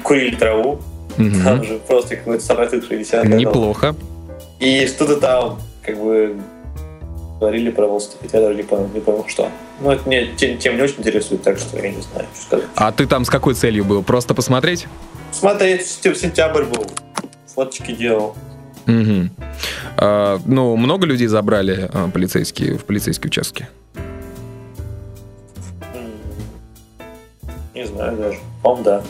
курили 0.04 0.36
траву. 0.36 0.82
Угу. 1.18 1.43
Там 1.45 1.64
же 1.64 1.80
просто 1.88 2.18
какой-то 2.18 2.43
самотык 2.43 2.86
60 2.86 3.24
Неплохо. 3.30 3.95
И 4.60 4.86
что-то 4.88 5.16
там 5.22 5.58
как 5.82 5.97
бы 5.97 6.36
говорили 7.39 7.70
про 7.72 7.86
Wall 7.86 8.01
я 8.34 8.41
даже 8.41 8.56
не 8.56 8.64
понял, 8.64 8.89
не 8.93 8.99
понял, 8.99 9.24
что. 9.26 9.49
Ну, 9.80 9.91
это 9.91 10.06
мне 10.06 10.28
тем, 10.36 10.58
тем 10.58 10.76
не 10.76 10.82
очень 10.82 10.99
интересует, 10.99 11.41
так 11.41 11.58
что 11.58 11.78
я 11.78 11.89
не 11.89 12.01
знаю, 12.01 12.28
что 12.36 12.43
сказать. 12.45 12.68
А 12.76 12.91
ты 12.91 13.08
там 13.08 13.24
с 13.24 13.30
какой 13.30 13.54
целью 13.54 13.86
был? 13.86 14.04
Просто 14.04 14.34
посмотреть? 14.34 14.86
Смотреть, 15.32 15.88
сентябрь 15.88 16.64
был. 16.64 16.86
Фоточки 17.56 17.93
делал. 17.93 18.36
Угу. 18.86 19.30
А, 19.95 20.41
ну, 20.45 20.76
много 20.76 21.06
людей 21.06 21.28
забрали 21.28 21.89
а, 21.93 22.10
полицейские 22.10 22.78
в 22.78 22.84
полицейские 22.84 23.30
участки? 23.30 23.70
Не 27.74 27.86
знаю 27.86 28.17
даже. 28.17 28.39
По-моему, 28.61 28.84
да. 28.84 29.03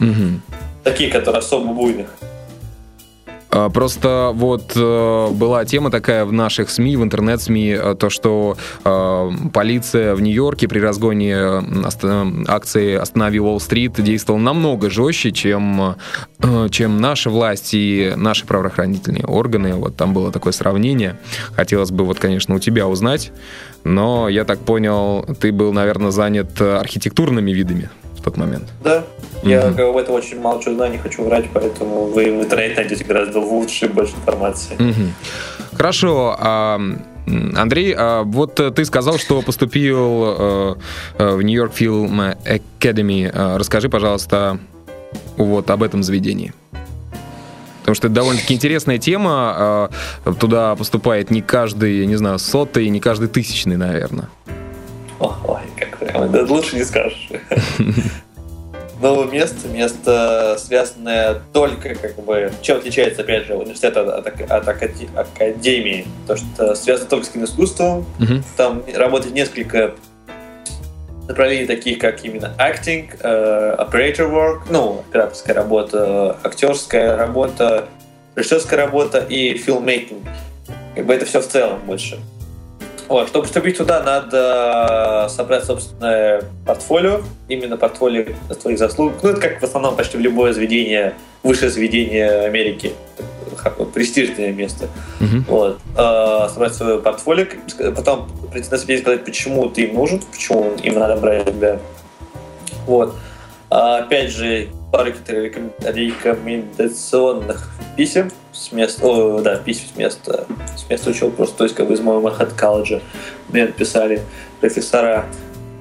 Угу. 0.00 0.40
таких, 0.84 1.12
которые 1.12 1.40
особо 1.40 1.72
буйных. 1.72 2.14
А, 3.58 3.70
просто 3.70 4.30
вот 4.34 4.72
э, 4.76 5.28
была 5.32 5.64
тема 5.64 5.90
такая 5.90 6.24
в 6.24 6.32
наших 6.32 6.70
СМИ, 6.70 6.96
в 6.96 7.02
интернет-СМИ, 7.02 7.70
э, 7.70 7.94
то, 7.98 8.08
что 8.08 8.56
э, 8.84 9.30
полиция 9.52 10.14
в 10.14 10.20
Нью-Йорке 10.22 10.68
при 10.68 10.78
разгоне 10.78 11.36
акции 12.46 12.94
«Останови 12.94 13.40
Уолл-стрит» 13.40 14.00
действовала 14.00 14.40
намного 14.40 14.90
жестче, 14.90 15.32
чем, 15.32 15.96
чем 16.70 17.00
наши 17.00 17.30
власти 17.30 17.76
и 17.76 18.12
наши 18.16 18.46
правоохранительные 18.46 19.24
органы. 19.24 19.74
Вот 19.74 19.96
там 19.96 20.14
было 20.14 20.30
такое 20.30 20.52
сравнение. 20.52 21.18
Хотелось 21.56 21.90
бы, 21.90 22.04
вот, 22.04 22.18
конечно, 22.18 22.54
у 22.54 22.58
тебя 22.58 22.86
узнать, 22.86 23.32
но 23.84 24.28
я 24.28 24.44
так 24.44 24.60
понял, 24.60 25.24
ты 25.40 25.52
был, 25.52 25.72
наверное, 25.72 26.10
занят 26.10 26.60
архитектурными 26.60 27.50
видами 27.50 27.90
в 28.18 28.22
тот 28.22 28.36
момент. 28.36 28.64
Да, 28.82 29.04
я 29.42 29.60
mm-hmm. 29.60 29.92
в 29.92 29.96
этом 29.96 30.14
очень 30.14 30.40
мало 30.40 30.62
чего 30.62 30.74
знаю, 30.74 30.92
не 30.92 30.98
хочу 30.98 31.22
врать, 31.22 31.46
поэтому 31.52 32.06
вы 32.06 32.24
в 32.24 32.42
интернете 32.42 32.76
найдете 32.76 33.04
гораздо 33.04 33.38
лучше 33.38 33.88
больше 33.88 34.14
информации. 34.16 34.76
Mm-hmm. 34.76 35.76
Хорошо. 35.76 36.36
А, 36.38 36.80
Андрей, 37.56 37.94
а 37.96 38.22
вот 38.22 38.54
ты 38.74 38.84
сказал, 38.84 39.18
что 39.18 39.42
поступил 39.42 40.24
э, 40.24 40.74
э, 41.18 41.34
в 41.36 41.42
Нью-Йорк 41.42 41.72
Film 41.72 42.36
Academy. 42.44 43.30
А, 43.32 43.58
расскажи, 43.58 43.88
пожалуйста, 43.88 44.58
вот 45.36 45.70
об 45.70 45.82
этом 45.82 46.02
заведении. 46.02 46.52
Потому 47.80 47.94
что 47.94 48.08
это 48.08 48.16
довольно-таки 48.16 48.54
интересная 48.54 48.98
тема. 48.98 49.30
А, 49.32 49.90
туда 50.40 50.74
поступает 50.74 51.30
не 51.30 51.42
каждый, 51.42 52.06
не 52.06 52.16
знаю, 52.16 52.38
сотый, 52.38 52.88
не 52.88 53.00
каждый 53.00 53.28
тысячный, 53.28 53.76
наверное. 53.76 54.28
Ой, 55.20 55.60
как 55.76 55.98
прямо, 55.98 56.28
да 56.28 56.44
лучше 56.44 56.76
не 56.76 56.84
скажешь. 56.84 57.28
Новое 59.00 59.26
место, 59.26 59.68
место, 59.68 60.56
связанное 60.58 61.40
только, 61.52 61.94
как 61.94 62.16
бы, 62.16 62.52
чем 62.62 62.78
отличается, 62.78 63.22
опять 63.22 63.46
же, 63.46 63.54
университет 63.54 63.96
от, 63.96 64.26
от, 64.26 64.50
от 64.50 64.68
академии, 64.68 66.06
то, 66.26 66.36
что 66.36 66.74
связано 66.74 67.08
только 67.08 67.26
с 67.26 67.28
киноискусством, 67.28 68.04
uh-huh. 68.18 68.42
там 68.56 68.82
работает 68.96 69.34
несколько 69.34 69.94
направлений, 71.28 71.66
таких 71.66 71.98
как 72.00 72.24
именно 72.24 72.52
acting, 72.58 73.08
uh, 73.20 73.78
operator 73.78 74.28
work, 74.32 74.62
ну, 74.68 75.04
операторская 75.08 75.54
работа, 75.54 76.36
актерская 76.42 77.16
работа, 77.16 77.88
режиссерская 78.34 78.84
работа 78.84 79.18
и 79.18 79.54
filmmaking. 79.54 80.26
Как 80.96 81.06
бы 81.06 81.14
это 81.14 81.24
все 81.24 81.40
в 81.40 81.46
целом 81.46 81.80
больше. 81.86 82.18
Вот, 83.08 83.28
чтобы 83.28 83.46
вступить 83.46 83.78
туда, 83.78 84.02
надо 84.02 85.28
собрать 85.30 85.64
собственное 85.64 86.42
портфолио, 86.66 87.22
именно 87.48 87.78
портфолио 87.78 88.26
твоих 88.60 88.78
заслуг. 88.78 89.14
Ну, 89.22 89.30
это 89.30 89.40
как 89.40 89.60
в 89.60 89.64
основном 89.64 89.96
почти 89.96 90.18
в 90.18 90.20
любое 90.20 90.52
заведение, 90.52 91.14
высшее 91.42 91.70
заведение 91.70 92.42
Америки, 92.42 92.92
престижное 93.94 94.52
место. 94.52 94.88
Uh-huh. 95.20 95.42
Вот. 95.48 95.78
А, 95.96 96.50
собрать 96.50 96.74
свое 96.74 96.98
портфолио, 96.98 97.46
потом 97.96 98.28
прийти 98.52 98.68
на 98.70 98.76
собеседование 98.76 99.00
сказать, 99.00 99.24
почему 99.24 99.70
ты 99.70 99.84
им 99.84 99.94
нужен, 99.94 100.20
почему 100.30 100.74
им 100.82 100.98
надо 100.98 101.16
брать 101.16 101.46
тебя. 101.46 101.78
Вот. 102.86 103.14
А, 103.70 103.98
опять 103.98 104.30
же, 104.30 104.68
пару 104.92 105.12
рекомендационных 105.28 107.70
писем 107.96 108.30
с 108.58 108.72
места, 108.72 109.06
о, 109.06 109.40
да, 109.40 109.56
писем 109.56 109.84
с 109.94 109.96
места, 109.96 110.46
с 110.76 110.88
места 110.90 111.10
учебы 111.10 111.30
просто, 111.30 111.58
то 111.58 111.64
есть 111.64 111.76
как 111.76 111.86
бы 111.86 111.94
из 111.94 112.00
моего 112.00 112.20
Манхэттен 112.20 112.56
колледжа 112.56 113.00
мне 113.48 113.66
написали 113.66 114.22
профессора, 114.60 115.26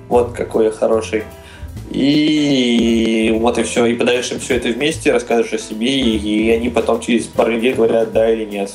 вот 0.09 0.33
какой 0.33 0.65
я 0.65 0.71
хороший. 0.71 1.23
И 1.89 3.35
вот 3.39 3.57
и 3.57 3.63
все. 3.63 3.85
И 3.85 3.95
подаешь 3.95 4.29
им 4.31 4.39
все 4.39 4.57
это 4.57 4.69
вместе, 4.69 5.11
рассказываешь 5.11 5.53
о 5.53 5.57
себе, 5.57 5.87
и, 5.87 6.51
они 6.51 6.69
потом 6.69 6.99
через 6.99 7.25
пару 7.25 7.53
недель 7.53 7.75
говорят 7.75 8.11
да 8.11 8.29
или 8.29 8.45
нет. 8.45 8.71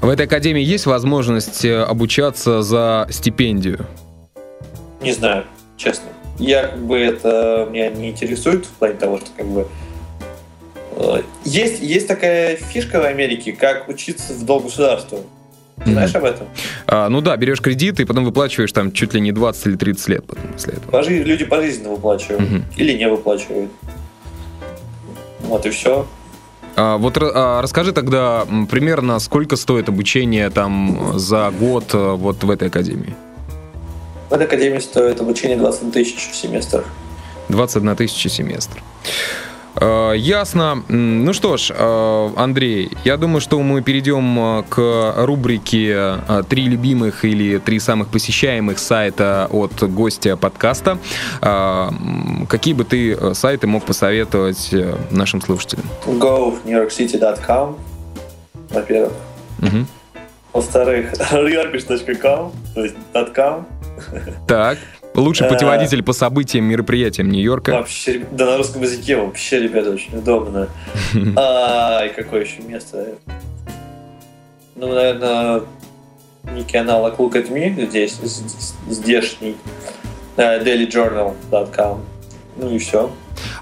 В 0.00 0.08
этой 0.08 0.26
академии 0.26 0.62
есть 0.62 0.86
возможность 0.86 1.64
э, 1.64 1.82
обучаться 1.82 2.62
за 2.62 3.06
стипендию? 3.10 3.86
Не 5.02 5.12
знаю, 5.12 5.44
честно. 5.76 6.08
Я 6.38 6.68
как 6.68 6.84
бы 6.84 6.98
это 6.98 7.68
меня 7.70 7.90
не 7.90 8.10
интересует 8.10 8.66
в 8.66 8.70
плане 8.70 8.94
того, 8.94 9.18
что 9.18 9.28
как 9.36 9.46
бы 9.46 9.66
есть, 11.44 11.82
есть 11.82 12.08
такая 12.08 12.56
фишка 12.56 13.00
в 13.00 13.04
Америке, 13.04 13.52
как 13.52 13.88
учиться 13.88 14.32
в 14.32 14.44
долг 14.44 14.64
государству. 14.64 15.20
Ты 15.84 15.90
знаешь 15.92 16.14
об 16.14 16.24
этом? 16.24 16.46
А, 16.86 17.08
ну 17.08 17.20
да, 17.20 17.36
берешь 17.36 17.60
кредит 17.60 18.00
и 18.00 18.04
потом 18.04 18.24
выплачиваешь 18.24 18.72
там 18.72 18.92
чуть 18.92 19.12
ли 19.12 19.20
не 19.20 19.32
20 19.32 19.66
или 19.66 19.76
30 19.76 20.08
лет 20.08 20.24
потом 20.26 20.52
после 20.52 20.72
этого. 20.74 20.90
Пожи, 20.90 21.22
люди 21.22 21.44
пожизненно 21.44 21.90
выплачивают. 21.90 22.40
Угу. 22.40 22.62
Или 22.76 22.92
не 22.94 23.08
выплачивают. 23.08 23.70
Вот 25.40 25.66
и 25.66 25.70
все. 25.70 26.06
А, 26.76 26.96
вот 26.96 27.18
а, 27.20 27.60
расскажи 27.60 27.92
тогда 27.92 28.46
примерно, 28.70 29.18
сколько 29.18 29.56
стоит 29.56 29.88
обучение 29.88 30.48
там 30.50 31.12
за 31.18 31.50
год 31.50 31.94
э, 31.94 32.12
вот 32.12 32.42
в 32.42 32.50
этой 32.50 32.68
академии? 32.68 33.14
В 34.30 34.32
этой 34.32 34.46
академии 34.46 34.78
стоит 34.78 35.20
обучение 35.20 35.56
21 35.56 35.92
тысяч 35.92 36.30
в 36.30 36.34
семестр. 36.34 36.84
21 37.48 37.96
тысяча 37.96 38.28
семестр. 38.28 38.82
Э, 39.80 40.12
ясно. 40.16 40.82
Ну 40.88 41.32
что 41.32 41.56
ж, 41.56 41.72
э, 41.76 42.28
Андрей, 42.36 42.90
я 43.04 43.16
думаю, 43.16 43.40
что 43.40 43.60
мы 43.60 43.82
перейдем 43.82 44.38
э, 44.38 44.62
к 44.68 45.14
рубрике 45.18 46.18
«Три 46.48 46.68
любимых 46.68 47.24
или 47.24 47.58
три 47.58 47.78
самых 47.78 48.08
посещаемых 48.08 48.78
сайта 48.78 49.48
от 49.50 49.82
гостя 49.82 50.36
подкаста». 50.36 50.98
Какие 52.48 52.74
бы 52.74 52.84
ты 52.84 53.34
сайты 53.34 53.66
мог 53.66 53.84
посоветовать 53.84 54.74
нашим 55.10 55.40
слушателям? 55.40 55.84
Go 56.06 56.58
newyorkcity.com, 56.64 57.76
во-первых. 58.70 59.12
Угу. 59.62 59.86
Во-вторых, 60.52 61.12
realfish.com, 61.32 62.52
то 62.74 62.84
есть 62.84 62.96
.com. 63.34 63.66
Так. 64.46 64.78
Лучший 65.16 65.48
путеводитель 65.48 66.02
по 66.02 66.12
событиям, 66.12 66.66
мероприятиям 66.66 67.30
Нью-Йорка. 67.30 67.72
Вообще, 67.72 68.26
да 68.30 68.46
на 68.46 68.56
русском 68.58 68.82
языке 68.82 69.16
вообще, 69.16 69.60
ребята, 69.60 69.90
очень 69.90 70.16
удобно. 70.16 70.68
А, 71.36 72.04
и 72.04 72.08
какое 72.14 72.42
еще 72.42 72.62
место? 72.62 73.14
Ну, 74.74 74.94
наверное, 74.94 75.62
некий 76.54 76.76
аналог 76.76 77.18
Look 77.18 77.32
at 77.32 77.50
Me 77.50 77.88
здесь, 77.88 78.18
здешний. 78.88 79.56
dailyjournal.com. 80.36 82.04
Ну 82.56 82.70
и 82.74 82.78
все. 82.78 83.10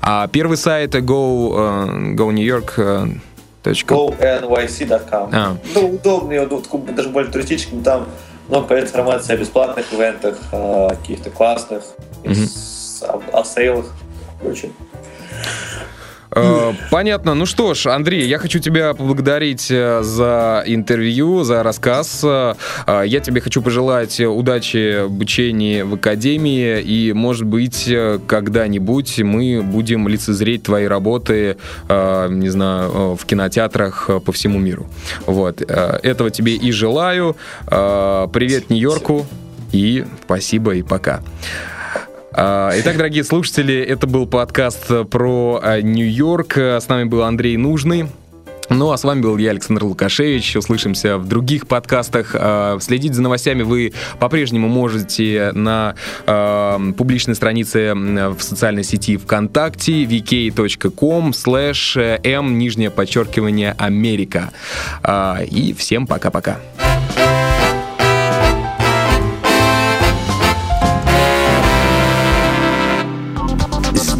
А 0.02 0.26
первый 0.28 0.56
сайт 0.56 0.94
Go, 0.94 1.50
uh, 1.52 2.14
Go 2.14 2.32
New 2.32 2.44
York 2.44 2.74
uh, 2.78 3.16
GoNYC.com. 3.64 5.30
А. 5.32 5.56
Ну, 5.74 5.90
удобный, 5.90 6.46
даже 6.94 7.08
более 7.08 7.30
туристический, 7.30 7.80
там 7.80 8.06
много 8.48 8.80
информации 8.80 9.34
о 9.34 9.36
бесплатных 9.36 9.92
ивентах, 9.92 10.38
о 10.52 10.90
каких-то 10.90 11.30
классных, 11.30 11.84
mm-hmm. 12.22 13.30
о, 13.32 13.40
о 13.40 13.44
сейлах 13.44 13.86
и 13.86 14.42
прочее. 14.42 14.72
Э, 16.34 16.72
понятно. 16.90 17.34
Ну 17.34 17.46
что 17.46 17.74
ж, 17.74 17.86
Андрей, 17.86 18.26
я 18.26 18.38
хочу 18.38 18.58
тебя 18.58 18.94
поблагодарить 18.94 19.70
э, 19.70 20.02
за 20.02 20.64
интервью, 20.66 21.44
за 21.44 21.62
рассказ. 21.62 22.22
Э, 22.24 22.54
я 23.06 23.20
тебе 23.20 23.40
хочу 23.40 23.62
пожелать 23.62 24.20
удачи 24.20 25.02
в 25.02 25.06
обучении 25.06 25.82
в 25.82 25.94
академии, 25.94 26.80
и, 26.80 27.12
может 27.12 27.44
быть, 27.44 27.92
когда-нибудь 28.26 29.18
мы 29.20 29.62
будем 29.62 30.08
лицезреть 30.08 30.64
твои 30.64 30.86
работы, 30.86 31.56
не 31.88 32.48
знаю, 32.48 33.16
в 33.16 33.24
кинотеатрах 33.24 34.10
по 34.24 34.32
всему 34.32 34.58
миру. 34.58 34.86
Вот. 35.26 35.62
Этого 35.62 36.30
тебе 36.30 36.54
и 36.56 36.72
желаю. 36.72 37.36
Привет 37.66 38.70
Нью-Йорку, 38.70 39.26
и 39.72 40.04
спасибо, 40.24 40.74
и 40.74 40.82
пока. 40.82 41.22
А, 42.36 42.72
итак, 42.74 42.96
дорогие 42.96 43.22
слушатели, 43.22 43.80
это 43.80 44.08
был 44.08 44.26
подкаст 44.26 44.88
про 45.08 45.60
а, 45.62 45.80
Нью-Йорк. 45.80 46.56
С 46.56 46.88
нами 46.88 47.04
был 47.04 47.22
Андрей 47.22 47.56
Нужный. 47.56 48.08
Ну, 48.70 48.90
а 48.90 48.96
с 48.96 49.04
вами 49.04 49.20
был 49.20 49.36
я, 49.36 49.50
Александр 49.50 49.84
Лукашевич. 49.84 50.56
Услышимся 50.56 51.18
в 51.18 51.28
других 51.28 51.68
подкастах. 51.68 52.34
А, 52.36 52.78
следить 52.80 53.14
за 53.14 53.22
новостями 53.22 53.62
вы 53.62 53.92
по-прежнему 54.18 54.66
можете 54.66 55.52
на 55.54 55.94
э, 56.26 56.78
публичной 56.96 57.36
странице 57.36 57.94
в 57.94 58.40
социальной 58.40 58.82
сети 58.82 59.16
ВКонтакте 59.16 60.02
vk.com 60.02 61.30
slash 61.30 62.20
m, 62.24 62.58
нижнее 62.58 62.90
подчеркивание, 62.90 63.76
Америка. 63.78 64.50
Э, 65.04 65.44
и 65.44 65.72
всем 65.72 66.08
пока-пока. 66.08 66.58